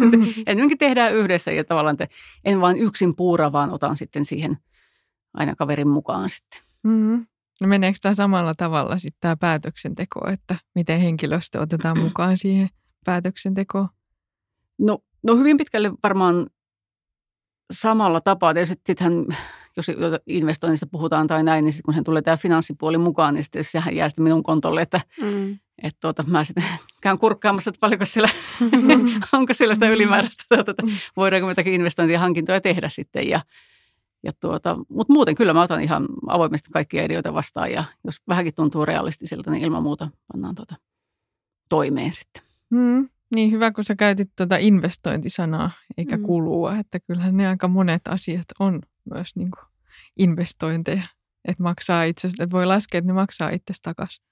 Enemmänkin 0.46 0.78
tehdään 0.78 1.14
yhdessä 1.14 1.52
ja 1.52 1.64
tavallaan 1.64 1.96
te, 1.96 2.08
en 2.44 2.60
vain 2.60 2.76
yksin 2.76 3.16
puura, 3.16 3.52
vaan 3.52 3.70
otan 3.70 3.96
sitten 3.96 4.24
siihen 4.24 4.58
aina 5.34 5.54
kaverin 5.54 5.88
mukaan 5.88 6.30
sitten. 6.30 6.60
Mm-hmm. 6.82 7.26
No 7.60 7.68
meneekö 7.68 7.98
tämä 8.02 8.14
samalla 8.14 8.52
tavalla 8.56 8.98
sitten 8.98 9.20
tämä 9.20 9.36
päätöksenteko, 9.36 10.30
että 10.30 10.56
miten 10.74 11.00
henkilöstö 11.00 11.60
otetaan 11.60 11.98
mukaan 11.98 12.38
siihen 12.38 12.68
päätöksentekoon? 13.04 13.88
No, 14.78 14.98
no 15.22 15.36
hyvin 15.36 15.56
pitkälle 15.56 15.90
varmaan 16.02 16.46
samalla 17.72 18.20
tapaa. 18.20 18.54
Tietysti 18.54 18.74
sittenhän, 18.86 19.26
jos 19.76 19.90
investoinnista 20.26 20.86
puhutaan 20.86 21.26
tai 21.26 21.42
näin, 21.42 21.64
niin 21.64 21.72
sitten 21.72 21.84
kun 21.84 21.94
sen 21.94 22.04
tulee 22.04 22.22
tämä 22.22 22.36
finanssipuoli 22.36 22.98
mukaan, 22.98 23.34
niin 23.34 23.44
sitten 23.44 23.64
sehän 23.64 23.96
jää 23.96 24.08
sitten 24.08 24.22
minun 24.22 24.42
kontolle, 24.42 24.82
että, 24.82 25.00
mm. 25.22 25.58
että 25.82 25.98
tuota, 26.00 26.24
mä 26.26 26.44
sitten 26.44 26.64
käyn 27.02 27.18
kurkkaamassa, 27.18 27.70
että 27.70 27.80
paljonko 27.80 28.06
siellä, 28.06 28.28
onko 29.32 29.54
siellä 29.54 29.74
sitä 29.74 29.88
ylimääräistä, 29.88 30.44
tuota, 30.48 30.82
voidaanko 31.16 31.48
jotakin 31.48 31.74
investointia 31.74 32.20
hankintoja 32.20 32.60
tehdä 32.60 32.88
sitten 32.88 33.28
ja 33.28 33.40
ja 34.24 34.32
tuota, 34.40 34.76
mutta 34.88 35.12
muuten 35.12 35.34
kyllä 35.34 35.54
mä 35.54 35.62
otan 35.62 35.82
ihan 35.82 36.06
avoimesti 36.28 36.70
kaikkia 36.70 37.04
ideoita 37.04 37.34
vastaan 37.34 37.72
ja 37.72 37.84
jos 38.04 38.16
vähänkin 38.28 38.54
tuntuu 38.54 38.86
realistiselta, 38.86 39.50
niin 39.50 39.64
ilman 39.64 39.82
muuta 39.82 40.08
pannaan 40.32 40.54
tuota 40.54 40.76
toimeen 41.68 42.12
sitten. 42.12 42.42
Mm, 42.70 43.08
niin 43.34 43.50
hyvä, 43.50 43.70
kun 43.70 43.84
sä 43.84 43.96
käytit 43.96 44.30
tuota 44.36 44.56
investointisanaa 44.56 45.70
eikä 45.98 46.16
mm. 46.16 46.22
kulua, 46.22 46.76
että 46.78 47.00
kyllähän 47.00 47.36
ne 47.36 47.48
aika 47.48 47.68
monet 47.68 48.02
asiat 48.08 48.46
on 48.60 48.80
myös 49.14 49.36
niin 49.36 49.50
kuin 49.50 49.64
investointeja, 50.16 51.02
että 51.44 51.62
maksaa 51.62 52.04
itse 52.04 52.28
että 52.28 52.50
voi 52.50 52.66
laskea, 52.66 52.98
että 52.98 53.06
ne 53.06 53.12
maksaa 53.12 53.50
itse 53.50 53.74
takaisin. 53.82 54.24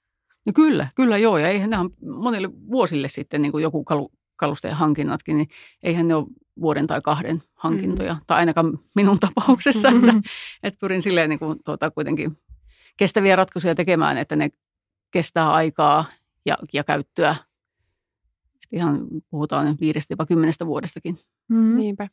No 0.45 0.51
kyllä, 0.55 0.87
kyllä 0.95 1.17
joo, 1.17 1.37
ja 1.37 1.49
eihän 1.49 1.69
nämä 1.69 1.81
on 1.81 1.89
monille 2.21 2.49
vuosille 2.71 3.07
sitten 3.07 3.41
niin 3.41 3.51
kuin 3.51 3.61
joku 3.61 3.83
kalu, 3.83 4.11
kalustajan 4.35 4.77
hankinnatkin, 4.77 5.37
niin 5.37 5.47
eihän 5.83 6.07
ne 6.07 6.15
ole 6.15 6.27
vuoden 6.61 6.87
tai 6.87 7.01
kahden 7.01 7.41
hankintoja, 7.53 8.13
mm. 8.13 8.19
tai 8.27 8.37
ainakaan 8.37 8.79
minun 8.95 9.19
tapauksessa, 9.19 9.91
mm-hmm. 9.91 10.09
että, 10.09 10.29
että 10.63 10.79
pyrin 10.79 11.01
silleen 11.01 11.29
niin 11.29 11.39
kuin, 11.39 11.59
tuota, 11.65 11.91
kuitenkin 11.91 12.37
kestäviä 12.97 13.35
ratkaisuja 13.35 13.75
tekemään, 13.75 14.17
että 14.17 14.35
ne 14.35 14.49
kestää 15.11 15.53
aikaa 15.53 16.05
ja, 16.45 16.57
ja 16.73 16.83
käyttöä. 16.83 17.35
Että 18.63 18.77
ihan 18.77 19.07
puhutaan 19.29 19.77
viidestä 19.81 20.11
jopa 20.13 20.25
kymmenestä 20.25 20.65
vuodestakin. 20.65 21.17
Mm. 21.49 21.75
Niinpä. 21.75 22.07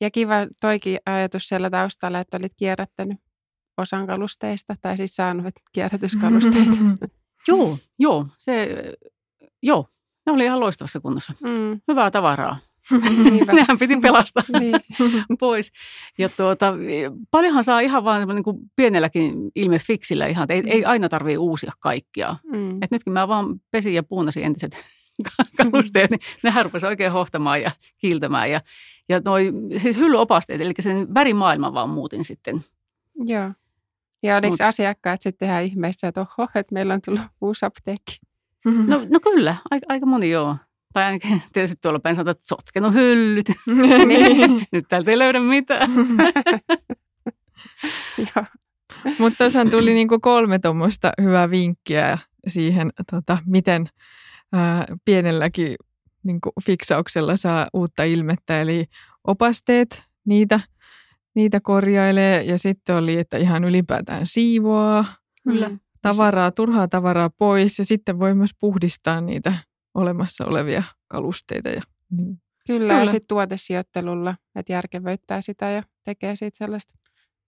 Ja 0.00 0.10
kiva 0.10 0.34
toikin 0.60 0.98
ajatus 1.06 1.48
siellä 1.48 1.70
taustalla, 1.70 2.20
että 2.20 2.36
olit 2.36 2.52
kierrättänyt 2.56 3.18
osan 3.76 4.06
kalusteista, 4.06 4.74
tai 4.80 4.96
siis 4.96 5.16
saanut 5.16 5.54
kierrätyskalusteita. 5.72 6.76
Joo, 7.48 7.78
joo, 7.98 8.26
se, 8.38 8.68
joo, 9.62 9.86
ne 10.26 10.32
oli 10.32 10.44
ihan 10.44 10.60
loistavassa 10.60 11.00
kunnossa. 11.00 11.32
Mm, 11.42 11.80
Hyvää 11.88 12.10
tavaraa. 12.10 12.58
Nehän 13.52 13.78
piti 13.78 13.96
pelastaa 13.96 14.42
niin. 14.60 14.74
pois. 15.40 15.72
Ja 16.18 16.28
tuota, 16.28 16.74
paljonhan 17.30 17.64
saa 17.64 17.80
ihan 17.80 18.04
vaan 18.04 18.28
niin 18.28 18.44
kuin 18.44 18.56
pienelläkin 18.76 19.34
ilmefiksillä 19.54 20.26
ihan, 20.26 20.42
että 20.42 20.54
ei, 20.54 20.62
ei 20.66 20.84
aina 20.84 21.08
tarvitse 21.08 21.38
uusia 21.38 21.72
kaikkia. 21.80 22.36
Mm. 22.52 22.82
Et 22.82 22.90
nytkin 22.90 23.12
mä 23.12 23.28
vaan 23.28 23.60
pesin 23.70 23.94
ja 23.94 24.02
puunasin 24.02 24.44
entiset 24.44 24.76
kalusteet, 25.56 26.10
niin 26.10 26.20
nehän 26.42 26.64
rupesi 26.64 26.86
oikein 26.86 27.12
hohtamaan 27.12 27.62
ja 27.62 27.70
kiiltämään. 27.98 28.50
Ja, 28.50 28.60
ja 29.08 29.20
noi, 29.24 29.52
siis 29.76 29.96
hyllyopasteet, 29.96 30.60
eli 30.60 30.72
sen 30.80 31.14
värimaailman 31.14 31.74
vaan 31.74 31.90
muutin 31.90 32.24
sitten. 32.24 32.64
Joo. 33.14 33.50
Ja 34.22 34.36
oliko 34.36 34.54
Mut- 34.54 34.66
asiakkaat 34.66 35.22
sitten 35.22 35.48
ihan 35.48 35.62
ihmeessä, 35.62 36.08
että 36.08 36.20
oho, 36.20 36.48
että 36.54 36.72
meillä 36.74 36.94
on 36.94 37.00
tullut 37.04 37.20
uusi 37.40 37.66
apteekki? 37.66 38.18
No, 38.64 39.06
no 39.10 39.20
kyllä, 39.20 39.56
aika, 39.70 39.86
aika 39.88 40.06
moni 40.06 40.30
joo. 40.30 40.56
Tai 40.92 41.04
ainakin 41.04 41.42
tietysti 41.52 41.76
tuolla 41.82 41.98
päin 41.98 42.14
sanotaan, 42.14 42.36
että 42.36 42.48
sotkenut 42.48 42.94
hyllyt. 42.94 43.46
Niin. 44.06 44.66
Nyt 44.72 44.84
täältä 44.88 45.10
ei 45.10 45.18
löydä 45.18 45.40
mitään. 45.40 45.90
Mutta 49.18 49.38
tuossa 49.38 49.64
tuli 49.64 49.94
niinku 49.94 50.20
kolme 50.20 50.58
tuommoista 50.58 51.12
hyvää 51.22 51.50
vinkkiä 51.50 52.18
siihen, 52.48 52.90
tota, 53.10 53.38
miten 53.46 53.88
ää, 54.52 54.86
pienelläkin 55.04 55.76
niinku 56.22 56.50
fiksauksella 56.64 57.36
saa 57.36 57.68
uutta 57.72 58.04
ilmettä. 58.04 58.60
Eli 58.60 58.84
opasteet, 59.24 60.04
niitä, 60.24 60.60
niitä 61.34 61.60
korjailee 61.60 62.42
ja 62.42 62.58
sitten 62.58 62.96
oli, 62.96 63.18
että 63.18 63.36
ihan 63.36 63.64
ylipäätään 63.64 64.26
siivoaa 64.26 65.04
Kyllä. 65.44 65.70
Tavaraa, 66.02 66.50
turhaa 66.50 66.88
tavaraa 66.88 67.30
pois 67.30 67.78
ja 67.78 67.84
sitten 67.84 68.18
voi 68.18 68.34
myös 68.34 68.50
puhdistaa 68.60 69.20
niitä 69.20 69.54
olemassa 69.94 70.46
olevia 70.46 70.82
kalusteita. 71.08 71.68
Ja, 71.68 71.82
niin. 72.10 72.42
Kyllä, 72.66 72.92
ja 72.92 72.98
Kyllä. 72.98 73.10
sitten 73.12 73.28
tuotesijoittelulla, 73.28 74.34
että 74.54 74.72
järkevöittää 74.72 75.40
sitä 75.40 75.70
ja 75.70 75.82
tekee 76.04 76.36
siitä 76.36 76.58
sellaista 76.58 76.94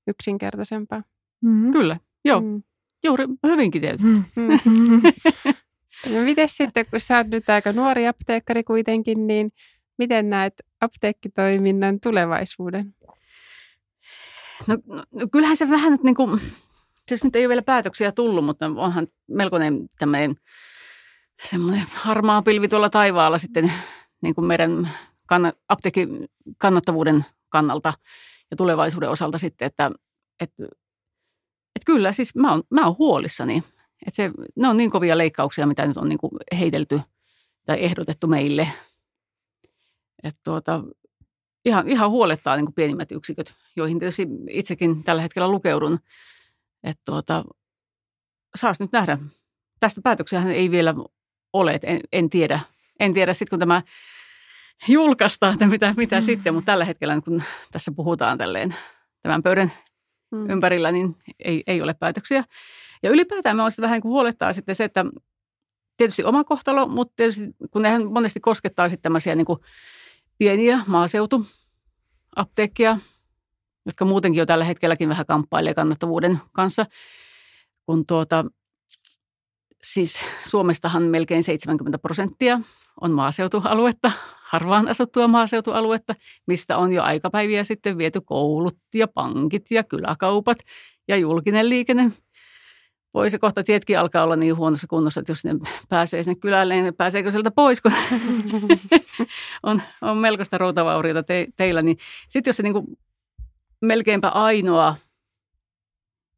yksinkertaisempaa. 0.07 1.02
Mm-hmm. 1.40 1.72
Kyllä, 1.72 1.96
joo, 2.24 2.40
Mm. 2.40 2.62
juuri 3.05 3.24
hyvinkin 3.46 3.81
tietysti. 3.83 4.07
Mm. 4.37 5.02
No 6.14 6.22
miten 6.24 6.48
sitten, 6.48 6.87
kun 6.87 7.00
sä 7.00 7.16
oot 7.16 7.26
nyt 7.26 7.50
aika 7.50 7.72
nuori 7.72 8.09
apteekkari 8.09 8.64
kuitenkin, 8.64 9.26
niin 9.26 9.52
miten 9.98 10.31
näet 10.31 10.55
apteekkitoiminnan 10.81 12.00
tulevaisuuden? 12.00 12.94
No, 14.66 14.76
no, 14.87 15.05
no 15.11 15.28
kyllähän 15.33 15.57
se 15.57 15.70
vähän 15.70 15.92
nyt 15.92 16.02
niin 16.02 16.14
kuin, 16.14 16.40
siis 17.09 17.24
nyt 17.24 17.37
ei 17.37 17.42
ole 17.42 17.48
vielä 17.48 17.62
päätöksiä 17.62 18.12
tullut, 18.12 18.44
mutta 18.44 18.66
onhan 18.66 19.07
melkoinen 19.28 19.88
tämmöinen 19.98 20.37
semmoinen 21.44 21.87
harmaa 21.94 22.42
pilvi 22.42 22.68
tuolla 22.68 22.90
taivaalla 22.90 23.38
sitten 23.38 23.72
niin 24.20 24.35
kuin 24.35 24.44
meidän 24.44 24.90
kann- 25.33 25.59
apteekin 25.68 26.28
kannattavuuden 26.59 27.24
kannalta 27.48 27.92
ja 28.50 28.57
tulevaisuuden 28.57 29.11
osalta 29.11 29.38
sitten, 29.38 29.66
että, 29.66 29.90
että, 30.40 30.64
että 31.76 31.87
kyllä 31.87 32.12
siis 32.12 32.35
mä 32.35 32.50
oon, 32.50 32.62
mä 32.70 32.87
oon 32.87 32.98
huolissani. 32.98 33.62
Että 34.07 34.16
se, 34.16 34.31
ne 34.57 34.68
on 34.68 34.76
niin 34.76 34.90
kovia 34.90 35.18
leikkauksia, 35.18 35.66
mitä 35.66 35.87
nyt 35.87 35.96
on 35.96 36.09
niin 36.09 36.18
kuin 36.18 36.33
heitelty 36.59 37.00
tai 37.66 37.85
ehdotettu 37.85 38.26
meille. 38.26 38.68
Että 40.22 40.40
tuota, 40.44 40.85
ihan, 41.64 41.88
ihan 41.88 42.11
huolettaa 42.11 42.57
niin 42.57 42.66
kuin 42.66 42.74
pienimmät 42.74 43.12
yksiköt, 43.12 43.55
joihin 43.76 43.98
tietysti 43.98 44.28
itsekin 44.50 45.05
tällä 45.05 45.22
hetkellä 45.22 45.48
lukeudun. 45.48 45.98
Että 46.85 47.02
tuota, 47.05 47.44
saas 48.55 48.81
nyt 48.81 48.92
nähdä. 48.92 49.18
Tästä 49.81 50.00
päätöksiähän 50.05 50.52
ei 50.52 50.70
vielä 50.70 50.94
ole, 51.52 51.74
että 51.74 51.86
en, 51.86 52.00
en 52.12 52.30
tiedä. 52.30 52.60
En 53.00 53.14
tiedä 53.14 53.32
sitten, 53.32 53.50
kun 53.50 53.58
tämä 53.58 53.82
julkaistaan, 54.88 55.52
että 55.52 55.66
mitä, 55.66 55.94
mitä 55.96 56.16
Mm. 56.16 56.22
sitten, 56.22 56.54
mutta 56.54 56.72
tällä 56.72 56.84
hetkellä, 56.84 57.20
kun 57.20 57.42
tässä 57.72 57.92
puhutaan 57.96 58.38
tälleen 58.38 58.74
tämän 59.22 59.42
pöydän 59.42 59.72
Mm. 60.30 60.50
ympärillä, 60.50 60.92
niin 60.92 61.16
ei, 61.44 61.62
ei 61.66 61.82
ole 61.82 61.94
päätöksiä. 61.94 62.44
Ja 63.02 63.10
ylipäätään 63.10 63.56
me 63.56 63.70
sitten 63.70 63.82
vähän 63.82 63.94
niin 63.96 64.02
kuin 64.02 64.12
huolettaa 64.12 64.52
sitten 64.52 64.74
se, 64.74 64.84
että 64.84 65.04
tietysti 65.96 66.24
oma 66.24 66.44
kohtalo, 66.44 66.88
mutta 66.88 67.12
tietysti 67.16 67.42
kun 67.70 67.82
nehän 67.82 68.12
monesti 68.12 68.40
koskettaa 68.40 68.88
sitten 68.88 69.02
tämmöisiä 69.02 69.34
niin 69.34 69.44
kuin 69.44 69.58
pieniä 70.38 70.80
maaseutuapteekkia, 70.86 72.98
jotka 73.86 74.04
muutenkin 74.04 74.38
jo 74.38 74.46
tällä 74.46 74.64
hetkelläkin 74.64 75.08
vähän 75.08 75.26
kamppailee 75.26 75.74
kannattavuuden 75.74 76.40
kanssa, 76.52 76.86
kun 77.86 78.06
tuota, 78.06 78.44
siis 79.84 80.20
Suomestahan 80.46 81.02
melkein 81.02 81.42
70 81.42 81.98
prosenttia 81.98 82.60
on 83.00 83.12
maaseutualuetta, 83.12 84.12
harvaan 84.42 84.90
asuttua 84.90 85.28
maaseutualuetta, 85.28 86.14
mistä 86.46 86.78
on 86.78 86.92
jo 86.92 87.02
aikapäiviä 87.02 87.64
sitten 87.64 87.98
viety 87.98 88.20
koulut 88.20 88.78
ja 88.94 89.08
pankit 89.08 89.70
ja 89.70 89.84
kyläkaupat 89.84 90.58
ja 91.08 91.16
julkinen 91.16 91.68
liikenne. 91.68 92.12
Voi 93.14 93.30
se 93.30 93.38
kohta 93.38 93.64
tietkin 93.64 93.98
alkaa 93.98 94.24
olla 94.24 94.36
niin 94.36 94.56
huonossa 94.56 94.86
kunnossa, 94.86 95.20
että 95.20 95.32
jos 95.32 95.44
ne 95.44 95.54
pääsee 95.88 96.22
sinne 96.22 96.34
kylälle, 96.40 96.74
niin 96.74 96.94
pääseekö 96.94 97.30
sieltä 97.30 97.50
pois, 97.50 97.80
kun 97.80 97.92
on, 99.62 99.82
on 100.02 100.18
melkoista 100.18 100.58
routavauriota 100.58 101.22
te, 101.22 101.46
teillä. 101.56 101.82
Niin 101.82 101.96
sitten 102.28 102.48
jos 102.48 102.56
se 102.56 102.62
niin 102.62 102.72
kuin 102.72 102.86
melkeinpä 103.80 104.28
ainoa 104.28 104.96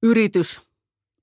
yritys, 0.03 0.61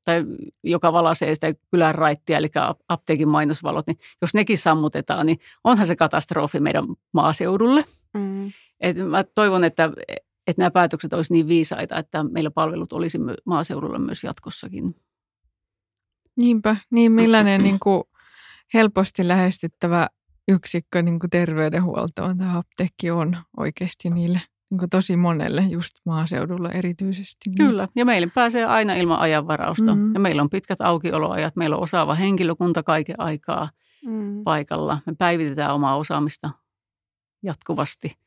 tai 0.03 0.23
joka 0.63 0.93
valaisee 0.93 1.35
sitä 1.35 1.53
kylän 1.71 1.95
raittia, 1.95 2.37
eli 2.37 2.49
apteekin 2.87 3.27
mainosvalot, 3.27 3.87
niin 3.87 3.97
jos 4.21 4.33
nekin 4.33 4.57
sammutetaan, 4.57 5.25
niin 5.25 5.39
onhan 5.63 5.87
se 5.87 5.95
katastrofi 5.95 6.59
meidän 6.59 6.85
maaseudulle. 7.13 7.83
Mm. 8.13 8.51
Et 8.79 8.97
mä 8.97 9.23
toivon, 9.23 9.63
että, 9.63 9.91
että 10.47 10.61
nämä 10.61 10.71
päätökset 10.71 11.13
olisi 11.13 11.33
niin 11.33 11.47
viisaita, 11.47 11.97
että 11.97 12.23
meillä 12.23 12.51
palvelut 12.51 12.93
olisi 12.93 13.17
maaseudulla 13.45 13.99
myös 13.99 14.23
jatkossakin. 14.23 14.95
Niinpä, 16.35 16.75
niin 16.89 17.11
millainen 17.11 17.63
niin 17.67 17.79
kuin 17.79 18.03
helposti 18.73 19.27
lähestyttävä 19.27 20.07
yksikkö 20.47 21.01
niin 21.01 21.19
kuin 21.19 21.29
terveydenhuoltoon 21.29 22.37
tämä 22.37 22.57
apteekki 22.57 23.11
on 23.11 23.37
oikeasti 23.57 24.09
niille 24.09 24.41
tosi 24.89 25.17
monelle, 25.17 25.61
just 25.69 25.95
maaseudulla 26.05 26.69
erityisesti. 26.71 27.49
Niin. 27.49 27.57
Kyllä, 27.57 27.87
ja 27.95 28.05
meille 28.05 28.27
pääsee 28.35 28.65
aina 28.65 28.93
ilman 28.93 29.19
ajanvarausta. 29.19 29.95
Mhm. 29.95 30.13
Ja 30.13 30.19
meillä 30.19 30.41
on 30.41 30.49
pitkät 30.49 30.81
aukioloajat, 30.81 31.55
meillä 31.55 31.75
on 31.75 31.83
osaava 31.83 32.15
henkilökunta 32.15 32.83
kaiken 32.83 33.19
aikaa 33.19 33.69
Mm. 34.05 34.43
paikalla. 34.43 35.01
Me 35.05 35.13
päivitetään 35.17 35.73
omaa 35.73 35.95
osaamista 35.97 36.49
jatkuvasti. 37.43 38.17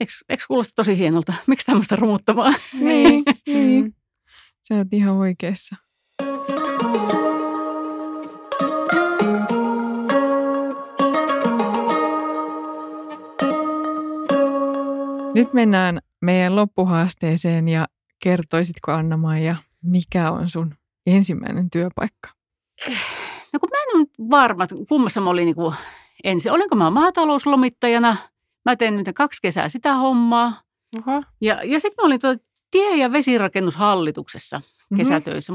Eikö, 0.00 0.12
eikö 0.28 0.44
kuulosta 0.48 0.72
tosi 0.76 0.98
hienolta? 0.98 1.32
Miksi 1.46 1.66
tämmöistä 1.66 1.96
rumuttamaan? 1.96 2.54
Niin, 2.80 3.24
niin. 3.46 3.84
Mm. 3.84 3.92
Sä 4.68 4.74
oot 4.74 4.92
ihan 4.92 5.16
oikeassa. 5.16 5.76
Nyt 15.34 15.52
mennään 15.52 15.98
meidän 16.20 16.56
loppuhaasteeseen 16.56 17.68
ja 17.68 17.86
kertoisitko 18.22 18.92
Anna-Maija, 18.92 19.56
mikä 19.82 20.30
on 20.30 20.48
sun 20.50 20.74
ensimmäinen 21.06 21.70
työpaikka? 21.70 22.28
No 23.52 23.58
kun 23.60 23.68
mä 23.70 23.76
en 23.82 23.96
ole 24.00 24.30
varma, 24.30 24.64
että 24.64 24.76
kummassa 24.88 25.20
mä 25.20 25.30
olin 25.30 25.44
niin 25.44 25.54
kuin 25.54 25.74
ensin. 26.24 26.52
Olinko 26.52 26.76
mä 26.76 26.90
maatalouslomittajana? 26.90 28.16
Mä 28.64 28.76
tein 28.76 28.96
nyt 28.96 29.06
kaksi 29.14 29.42
kesää 29.42 29.68
sitä 29.68 29.94
hommaa. 29.94 30.62
Oho. 30.98 31.22
Ja, 31.40 31.60
ja 31.64 31.80
sitten 31.80 32.02
mä 32.02 32.06
olin 32.06 32.20
tuota 32.20 32.44
tie- 32.70 32.96
ja 32.96 33.12
vesirakennushallituksessa 33.12 34.60
Mhm. 34.90 34.98
kesätöissä. 34.98 35.52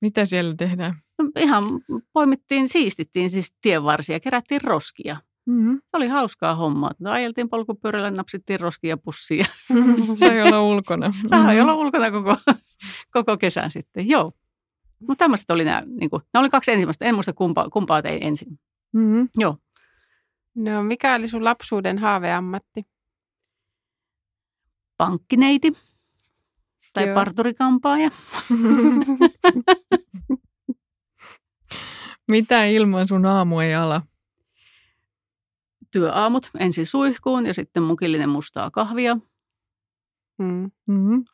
Mitä 0.00 0.24
siellä 0.24 0.54
tehdään? 0.58 0.94
No, 1.18 1.30
ihan 1.38 1.64
poimittiin, 2.12 2.68
siistittiin 2.68 3.30
siis 3.30 3.54
tienvarsia, 3.60 4.20
kerättiin 4.20 4.60
roskia. 4.60 5.16
Mm-hmm. 5.46 5.76
Se 5.76 5.96
oli 5.96 6.08
hauskaa 6.08 6.54
hommaa. 6.54 6.94
Tätä 6.94 7.12
ajeltiin 7.12 7.48
polkupyörällä, 7.48 8.10
napsittiin 8.10 8.60
roskia 8.60 8.96
pussiin 8.96 9.38
ja 9.38 9.46
Sai 10.16 10.42
olla 10.48 10.62
ulkona. 10.62 11.12
sai 11.30 11.60
olla 11.60 11.74
ulkona 11.74 12.10
koko, 12.10 12.36
koko 13.14 13.36
kesän 13.36 13.70
sitten. 13.70 14.08
Joo. 14.08 14.32
Mutta 15.08 15.24
tämmöiset 15.24 15.50
oli 15.50 15.64
nämä, 15.64 15.82
niin 15.86 16.10
kuin, 16.10 16.22
nämä 16.34 16.40
oli 16.40 16.50
kaksi 16.50 16.72
ensimmäistä. 16.72 17.04
En 17.04 17.14
muista 17.14 17.32
kumpaa, 17.32 17.70
kumpaa 17.70 18.02
tein 18.02 18.22
ensin. 18.22 18.58
Mm-hmm. 18.92 19.28
Joo. 19.38 19.56
No 20.54 20.82
mikä 20.82 21.14
oli 21.14 21.28
sun 21.28 21.44
lapsuuden 21.44 21.98
haaveammatti? 21.98 22.82
Pankkineiti 24.96 25.72
tai 26.92 27.06
Joo. 27.06 27.14
parturikampaaja. 27.14 28.10
Mitä 32.28 32.64
ilman 32.64 33.08
sun 33.08 33.26
aamu 33.26 33.60
ei 33.60 33.74
ala? 33.74 34.02
Työaamut 35.92 36.50
ensin 36.58 36.86
suihkuun 36.86 37.46
ja 37.46 37.54
sitten 37.54 37.82
mukillinen 37.82 38.28
mustaa 38.28 38.70
kahvia. 38.70 39.14
Mm. 40.38 40.70
Mm-hmm. 40.86 41.24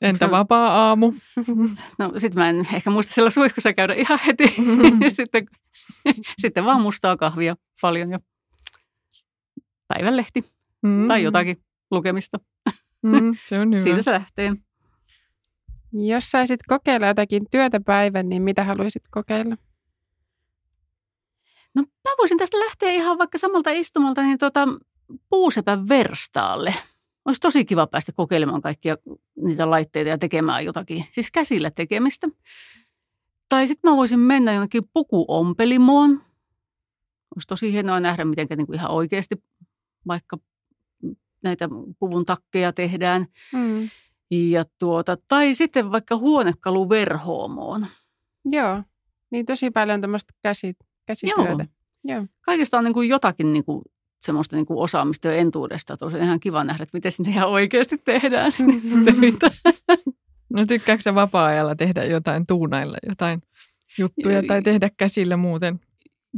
Entä 0.00 0.26
Se- 0.26 0.30
vapaa 0.30 0.68
aamu? 0.88 1.12
No 1.98 2.12
sit 2.16 2.34
mä 2.34 2.48
en 2.50 2.66
ehkä 2.74 2.90
muista 2.90 3.12
siellä 3.14 3.30
suihkussa 3.30 3.72
käydä 3.72 3.94
ihan 3.94 4.18
heti. 4.26 4.54
sitten, 5.16 5.46
sitten 6.38 6.64
vaan 6.64 6.80
mustaa 6.82 7.16
kahvia 7.16 7.54
paljon 7.80 8.10
ja 8.10 8.20
päivänlehti 9.88 10.42
Mm. 10.82 11.08
tai 11.08 11.22
jotakin 11.22 11.56
lukemista. 11.90 12.38
Mm, 13.02 13.36
se 13.48 13.60
on 13.60 13.70
hyvä. 13.70 13.80
Siitä 13.80 14.02
se 14.02 14.12
lähtee. 14.12 14.52
Jos 15.92 16.30
saisit 16.30 16.60
kokeilla 16.68 17.06
jotakin 17.06 17.46
työtä 17.50 17.80
päivän, 17.86 18.28
niin 18.28 18.42
mitä 18.42 18.64
haluaisit 18.64 19.02
kokeilla? 19.10 19.56
No 21.74 21.82
mä 21.82 22.10
voisin 22.18 22.38
tästä 22.38 22.58
lähteä 22.58 22.90
ihan 22.90 23.18
vaikka 23.18 23.38
samalta 23.38 23.70
istumalta 23.70 24.22
niin 24.22 24.38
tota, 24.38 24.68
puusepän 25.30 25.88
verstaalle. 25.88 26.74
Olisi 27.24 27.40
tosi 27.40 27.64
kiva 27.64 27.86
päästä 27.86 28.12
kokeilemaan 28.12 28.62
kaikkia 28.62 28.96
niitä 29.36 29.70
laitteita 29.70 30.08
ja 30.10 30.18
tekemään 30.18 30.64
jotakin, 30.64 31.04
siis 31.10 31.30
käsillä 31.30 31.70
tekemistä. 31.70 32.28
Tai 33.48 33.66
sitten 33.66 33.90
mä 33.90 33.96
voisin 33.96 34.20
mennä 34.20 34.52
jonnekin 34.52 34.90
pukuompelimoon. 34.92 36.10
Olisi 37.36 37.48
tosi 37.48 37.72
hienoa 37.72 38.00
nähdä, 38.00 38.24
miten 38.24 38.46
niin 38.56 38.74
ihan 38.74 38.90
oikeasti 38.90 39.42
vaikka 40.06 40.38
näitä 41.42 41.68
puvun 41.98 42.24
takkeja 42.24 42.72
tehdään. 42.72 43.26
Mm. 43.52 43.88
Ja 44.30 44.64
tuota, 44.78 45.16
tai 45.28 45.54
sitten 45.54 45.92
vaikka 45.92 46.16
huonekaluverhoomoon. 46.16 47.86
Joo, 48.44 48.82
niin 49.30 49.46
tosi 49.46 49.70
paljon 49.70 50.00
tämmöistä 50.00 50.32
käsi, 50.42 50.72
käsityötä. 51.08 51.66
Joo. 52.04 52.26
kaikista 52.40 52.78
on 52.78 52.84
niin 52.84 52.94
kuin 52.94 53.08
jotakin 53.08 53.52
niin 53.52 53.64
kuin 53.64 53.82
semmoista 54.20 54.56
niin 54.56 54.66
kuin 54.66 54.78
osaamista 54.78 55.28
jo 55.28 55.34
entuudesta. 55.34 55.92
Että 55.92 56.04
olisi 56.04 56.18
ihan 56.18 56.40
kiva 56.40 56.64
nähdä, 56.64 56.82
että 56.82 56.96
miten 56.96 57.12
sitä 57.12 57.30
ihan 57.30 57.48
oikeasti 57.48 57.98
tehdään 58.04 58.52
töitä. 59.04 59.50
No 60.52 60.66
tykkääkö 60.66 61.02
sä 61.02 61.14
vapaa-ajalla 61.14 61.76
tehdä 61.76 62.04
jotain, 62.04 62.46
tuunailla 62.46 62.96
jotain 63.08 63.40
juttuja 63.98 64.42
tai 64.42 64.62
tehdä 64.62 64.90
käsillä 64.96 65.36
muuten? 65.36 65.80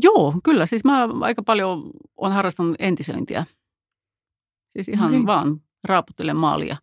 Joo, 0.02 0.34
kyllä. 0.44 0.66
Siis 0.66 0.84
mä 0.84 1.08
aika 1.20 1.42
paljon 1.42 1.90
olen 2.16 2.32
harrastanut 2.32 2.76
entisöintiä. 2.78 3.44
Siis 4.70 4.88
ihan 4.88 5.10
Okei. 5.10 5.26
vaan 5.26 5.60
raaputtelen 5.84 6.36
maalia 6.36 6.76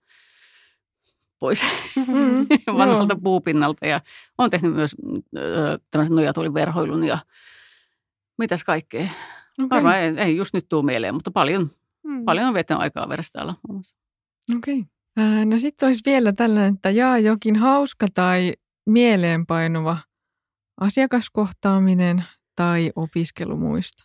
pois 1.39 1.63
Mm, 2.08 2.47
vanhalta 2.78 3.13
joo. 3.13 3.19
puupinnalta. 3.23 3.88
Ja 3.88 4.02
olen 4.38 4.52
tehnyt 4.52 4.73
myös 4.73 4.95
ö, 5.38 5.80
tämmöisen 5.91 6.15
nojatuoliverhoilun 6.15 7.04
ja 7.04 7.17
mitäs 8.38 8.63
kaikkea. 8.63 9.02
Okei. 9.04 9.69
Varmaan 9.69 9.97
ei, 9.97 10.13
ei 10.17 10.38
just 10.38 10.54
nyt 10.54 10.69
tuu 10.69 10.84
mieleen, 10.84 11.13
mutta 11.13 11.32
paljon, 11.32 11.69
Mm. 12.04 12.26
paljon 12.26 12.47
on 12.47 12.54
viettänyt 12.54 12.82
aikaa 12.82 13.08
muun 13.67 13.76
muassa. 13.78 13.95
Okei. 14.58 14.84
Ää, 15.17 15.45
No 15.45 15.58
sitten 15.60 15.88
olisi 15.88 16.02
vielä 16.06 16.34
tällainen, 16.34 16.73
että 16.76 16.89
jaa 16.89 17.17
jokin 17.19 17.56
hauska 17.56 18.08
tai 18.13 18.54
mieleenpainuva 18.86 19.97
asiakaskohtaaminen 20.82 22.23
tai 22.56 22.91
opiskelumuisto. 22.95 24.04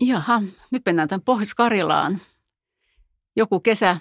Jaha, 0.00 0.42
nyt 0.70 0.82
mennään 0.86 1.08
tämän 1.08 1.22
Pohjois-Karjalaan. 1.24 2.18
Joku 3.36 3.60
kesä, 3.60 3.96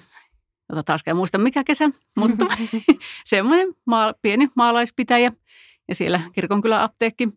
jota 0.70 0.84
taas 0.84 1.02
en 1.06 1.16
muista 1.16 1.38
mikä 1.38 1.64
kesä, 1.64 1.90
mutta 2.18 2.46
semmoinen 3.26 3.68
maa, 3.86 4.14
pieni 4.22 4.50
maalaispitäjä 4.56 5.32
ja 5.88 5.96
siellä 5.96 6.22
kirkonkylän 6.34 6.82
apteekki. 6.82 7.30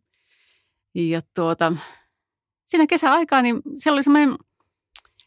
Ja 0.94 1.20
tuota, 1.34 1.72
siinä 2.66 2.86
kesäaikaa 2.86 3.42
niin 3.42 3.62
siellä 3.76 3.96
oli 3.96 4.02
semmoinen, 4.02 4.36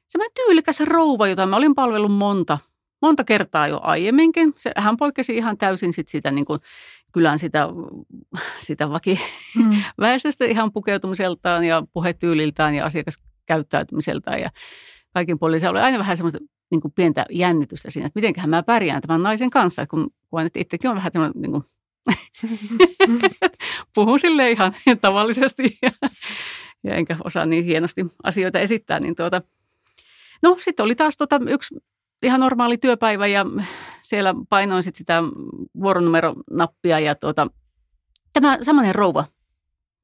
semmoinen 0.08 0.34
tyylikäs 0.36 0.80
rouva, 0.80 1.28
jota 1.28 1.46
mä 1.46 1.56
olin 1.56 1.76
palvellut 1.76 2.14
monta, 2.14 2.58
monta 3.02 3.24
kertaa 3.24 3.68
jo 3.68 3.80
aiemminkin. 3.84 4.54
Se, 4.58 4.72
hän 4.78 4.98
poikkesi 4.98 5.38
ihan 5.38 5.58
täysin 5.58 5.94
sit 5.94 6.10
sitä 6.10 6.32
niin 6.32 6.46
kuin, 6.46 6.60
kylän 7.12 7.40
sitä, 7.40 7.68
sitä 8.60 8.90
vaki, 8.90 9.20
Mm. 9.56 9.84
väestöstä 10.02 10.46
ihan 10.46 10.72
pukeutumiseltaan 10.72 11.64
ja 11.64 11.84
puhetyyliltään 11.94 12.76
ja 12.76 12.86
asiakaskäyttäytymiseltään 12.86 14.42
ja 14.42 14.50
kaikin 15.14 15.40
puolin. 15.40 15.60
Se 15.60 15.70
oli 15.70 15.80
aina 15.80 16.00
vähän 16.00 16.18
semmoista 16.18 16.40
niin 16.72 16.82
kuin 16.82 16.92
pientä 16.92 17.26
jännitystä 17.30 17.92
siinä, 17.92 18.06
että 18.06 18.18
mitenköhän 18.18 18.50
mä 18.50 18.64
pärjään 18.64 19.02
tämän 19.02 19.24
naisen 19.24 19.50
kanssa, 19.50 19.88
kun 19.88 20.10
koen, 20.30 20.48
että 20.48 20.60
itsekin 20.60 20.90
on 20.90 20.96
vähän 20.96 21.12
tämmöinen, 21.12 21.42
niin 21.42 21.52
kuin, 21.52 21.64
puhun 23.96 24.20
sille 24.20 24.52
ihan 24.52 24.74
tavallisesti 25.02 25.78
ja, 25.82 25.92
ja 26.84 26.96
enkä 26.96 27.18
osaa 27.24 27.46
niin 27.46 27.66
hienosti 27.66 28.06
asioita 28.24 28.60
esittää, 28.60 29.00
niin 29.00 29.16
tuota, 29.16 29.42
no 30.44 30.58
sitten 30.60 30.84
oli 30.84 30.96
taas 30.96 31.18
tota 31.18 31.40
yksi 31.50 31.76
ihan 32.24 32.40
normaali 32.40 32.78
työpäivä 32.78 33.28
ja 33.28 33.46
siellä 34.02 34.36
painoin 34.50 34.84
sit 34.84 34.96
sitä 34.96 35.24
vuoronumeronappia 35.82 37.00
ja 37.00 37.16
tuota, 37.16 37.48
tämä 38.34 38.58
samainen 38.62 38.96
rouva 38.96 39.26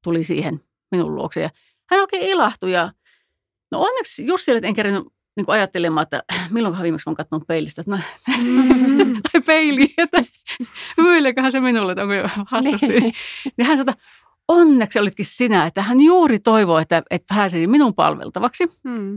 tuli 0.04 0.24
siihen 0.24 0.62
minun 0.92 1.16
luokse 1.16 1.42
ja 1.42 1.50
hän 1.90 2.02
oikein 2.02 2.24
ilahtui 2.24 2.72
ja 2.72 2.92
no 3.72 3.82
onneksi 3.82 4.26
just 4.26 4.46
siellä, 4.46 4.58
että 4.58 4.68
en 4.68 4.74
kerännyt 4.74 5.04
niin 5.36 5.46
ajattelemaan, 5.48 6.04
että 6.04 6.24
milloinkohan 6.52 6.84
viimeksi 6.84 7.10
oon 7.10 7.16
katsonut 7.16 7.48
peilistä, 7.48 7.82
että 7.82 7.92
no, 7.92 8.00
tai 9.32 9.42
peiliin, 9.46 9.94
että 9.98 10.24
hymyileeköhän 10.98 11.52
se 11.52 11.60
minulle, 11.60 11.92
että 11.92 12.02
onko 12.02 12.14
jo 12.14 12.30
hassusti. 12.52 12.88
Niin. 12.88 13.14
Niin 13.58 13.66
hän 13.68 13.78
sanoi, 13.78 13.92
että 13.92 14.06
onneksi 14.48 15.00
olitkin 15.00 15.26
sinä, 15.26 15.66
että 15.66 15.82
hän 15.82 16.02
juuri 16.02 16.40
toivoo, 16.40 16.80
että, 16.80 17.04
että 17.12 17.36
pääsisi 17.36 17.68
minun 17.68 17.96
palveltavaksi. 17.96 18.68
Mm. 18.84 19.14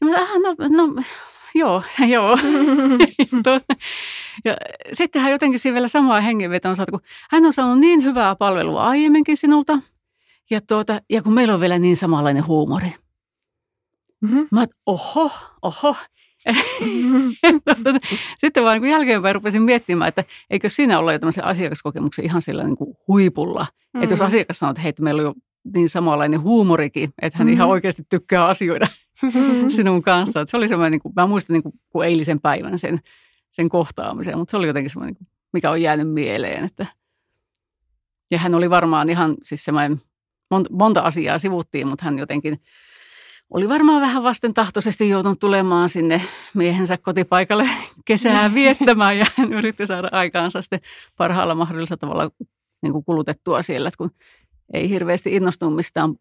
Ja 0.00 0.06
mä 0.06 0.16
"Ah, 0.16 0.28
no, 0.42 0.54
no 0.68 1.02
joo, 1.54 1.82
joo. 2.14 2.38
Tuota, 3.44 3.74
ja 4.44 4.56
sitten 4.92 5.22
hän 5.22 5.32
jotenkin 5.32 5.60
siinä 5.60 5.74
vielä 5.74 5.88
samaa 5.88 6.20
hengenvetoon 6.20 6.76
saatu, 6.76 6.90
kun 6.92 7.00
hän 7.30 7.44
on 7.44 7.52
saanut 7.52 7.78
niin 7.78 8.04
hyvää 8.04 8.36
palvelua 8.36 8.82
aiemminkin 8.88 9.36
sinulta. 9.36 9.78
Ja, 10.50 10.60
tuota, 10.60 11.00
ja 11.10 11.22
kun 11.22 11.32
meillä 11.34 11.54
on 11.54 11.60
vielä 11.60 11.78
niin 11.78 11.96
samanlainen 11.96 12.46
huumori. 12.46 12.94
Mhm. 14.20 14.38
Mä 14.50 14.66
oho, 14.86 15.30
oho. 15.62 15.96
Sitten 18.38 18.64
vaan 18.64 18.80
niin 18.82 18.90
jälkeenpäin 18.92 19.34
rupesin 19.34 19.62
miettimään, 19.62 20.08
että 20.08 20.24
eikö 20.50 20.68
siinä 20.68 20.98
olla 20.98 21.12
jo 21.12 21.18
tämmöisen 21.18 21.44
asiakaskokemuksen 21.44 22.24
ihan 22.24 22.42
sillä 22.42 22.64
niin 22.64 22.76
kuin 22.76 22.94
huipulla. 23.08 23.66
Mm. 23.94 24.02
Että 24.02 24.12
jos 24.12 24.20
Mm. 24.20 24.26
asiakas 24.26 24.58
sanoo, 24.58 24.70
että 24.70 24.82
hei, 24.82 24.92
meillä 25.00 25.20
on 25.20 25.26
jo 25.26 25.34
niin 25.74 25.88
samanlainen 25.88 26.40
huumorikin, 26.40 27.10
että 27.22 27.38
hän 27.38 27.46
mm. 27.46 27.52
ihan 27.52 27.66
Mhm. 27.68 27.72
oikeasti 27.72 28.02
tykkää 28.08 28.46
asioida 28.46 28.86
sinun 29.76 30.02
kanssa. 30.02 30.40
Että 30.40 30.50
se 30.50 30.56
oli 30.56 30.68
semmoinen, 30.68 30.92
niin 30.92 31.00
kuin, 31.02 31.12
mä 31.16 31.26
muistan 31.26 31.54
niin 31.54 31.62
kuin, 31.62 31.74
kuin 31.88 32.08
eilisen 32.08 32.40
päivän 32.40 32.78
sen, 32.78 33.00
sen 33.50 33.68
kohtaamisen, 33.68 34.38
mutta 34.38 34.50
se 34.50 34.56
oli 34.56 34.66
jotenkin 34.66 34.90
semmoinen, 34.90 35.12
niin 35.14 35.26
kuin, 35.26 35.28
mikä 35.52 35.70
on 35.70 35.82
jäänyt 35.82 36.10
mieleen. 36.12 36.64
Että. 36.64 36.86
Ja 38.30 38.38
hän 38.38 38.54
oli 38.54 38.70
varmaan 38.70 39.08
ihan 39.08 39.34
siis 39.42 39.64
semmoinen, 39.64 40.00
monta, 40.50 40.70
monta 40.72 41.00
asiaa 41.00 41.38
sivuttiin, 41.38 41.88
mutta 41.88 42.04
hän 42.04 42.18
jotenkin 42.18 42.60
oli 43.50 43.68
varmaan 43.68 44.00
vähän 44.00 44.22
vastentahtoisesti 44.22 45.08
joutunut 45.08 45.38
tulemaan 45.38 45.88
sinne 45.88 46.22
miehensä 46.54 46.98
kotipaikalle 46.98 47.68
kesää 48.04 48.54
viettämään 48.54 49.18
ja 49.18 49.26
hän 49.36 49.52
yritti 49.52 49.86
saada 49.86 50.08
aikaansa 50.12 50.62
sitten 50.62 50.80
parhaalla 51.16 51.54
mahdollisella 51.54 51.98
tavalla 51.98 52.30
niin 52.82 52.92
kuin 52.92 53.04
kulutettua 53.04 53.62
siellä, 53.62 53.88
että 53.88 53.98
kun 53.98 54.10
ei 54.72 54.90
hirveästi 54.90 55.36
innostunut 55.36 55.76
mistään 55.76 56.14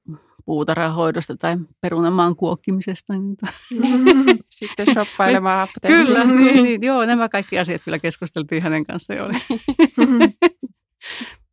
puutarhahoidosta 0.46 1.38
tai 1.38 1.58
perunamaan 1.82 2.36
kuokkimisesta. 2.36 3.14
Niin 3.14 3.36
Sitten 4.50 4.94
shoppailemaan 4.94 5.70
apteekkiin. 5.70 6.06
kyllä, 6.06 6.24
niin, 6.42 6.64
niin, 6.64 6.84
joo, 6.84 7.06
nämä 7.06 7.30
kaikki 7.30 7.60
asiat 7.60 7.82
kyllä 7.86 8.00
keskusteltiin 8.00 8.64
hänen 8.64 8.86
kanssaan. 8.86 9.36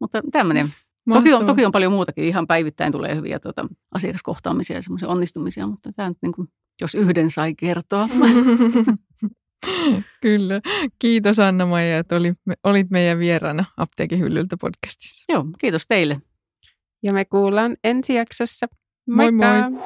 Mutta 0.01 0.21
tämmöinen. 0.33 0.75
Toki 1.13 1.33
on, 1.33 1.47
toki 1.47 1.65
on 1.65 1.73
paljon 1.73 1.93
muutakin. 1.93 2.25
Ihan 2.25 2.47
päivittäin 2.47 2.93
tulee 2.93 3.15
hyviä 3.15 3.39
tuota, 3.39 3.67
asiakaskohtaamisia 3.95 4.77
ja 4.77 4.83
semmoisia 4.83 5.09
onnistumisia, 5.09 5.67
mutta 5.67 5.91
tämä 5.97 6.09
nyt 6.09 6.19
niin 6.23 6.33
kuin, 6.33 6.49
jos 6.81 6.95
yhden 6.95 7.31
sai 7.31 7.55
kertoa. 7.55 8.09
Kyllä. 10.23 10.61
Kiitos 10.99 11.39
Anna-Maija, 11.39 11.99
että 11.99 12.17
olit, 12.17 12.39
olit 12.65 12.91
meidän 12.91 13.19
vieraana 13.19 13.65
Apteekin 13.77 14.19
hyllyltä 14.19 14.57
podcastissa. 14.57 15.25
Joo, 15.29 15.45
kiitos 15.59 15.83
teille. 15.89 16.21
Ja 17.03 17.13
me 17.13 17.25
kuullaan 17.25 17.77
ensi 17.85 18.15
jaksossa. 18.15 18.67
Moi 19.09 19.33
Moikka! 19.33 19.71
moi. 19.71 19.83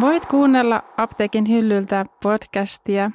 Voit 0.00 0.26
kuunnella 0.26 0.82
Apteekin 0.96 1.48
hyllyltä 1.48 2.06
podcastia 2.22 3.10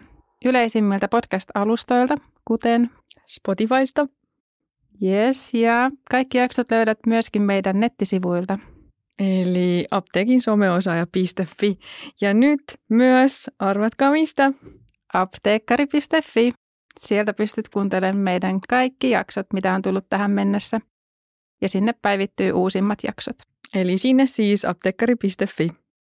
yleisimmiltä 0.45 1.07
podcast-alustoilta, 1.07 2.17
kuten 2.47 2.89
Spotifysta. 3.27 4.07
Yes, 5.01 5.53
ja 5.53 5.91
kaikki 6.11 6.37
jaksot 6.37 6.71
löydät 6.71 6.99
myöskin 7.07 7.41
meidän 7.41 7.79
nettisivuilta. 7.79 8.59
Eli 9.19 9.85
apteekin 9.91 10.41
someosaaja.fi. 10.41 11.79
Ja 12.21 12.33
nyt 12.33 12.63
myös, 12.89 13.49
arvatkaa 13.59 14.11
mistä? 14.11 14.53
apteekkari.fi. 15.13 16.53
Sieltä 16.99 17.33
pystyt 17.33 17.69
kuuntelemaan 17.69 18.23
meidän 18.23 18.59
kaikki 18.69 19.09
jaksot, 19.09 19.47
mitä 19.53 19.73
on 19.73 19.81
tullut 19.81 20.05
tähän 20.09 20.31
mennessä. 20.31 20.79
Ja 21.61 21.69
sinne 21.69 21.93
päivittyy 22.01 22.51
uusimmat 22.51 22.99
jaksot. 23.03 23.35
Eli 23.73 23.97
sinne 23.97 24.25
siis 24.25 24.65
apteekkari.fi. 24.65 25.82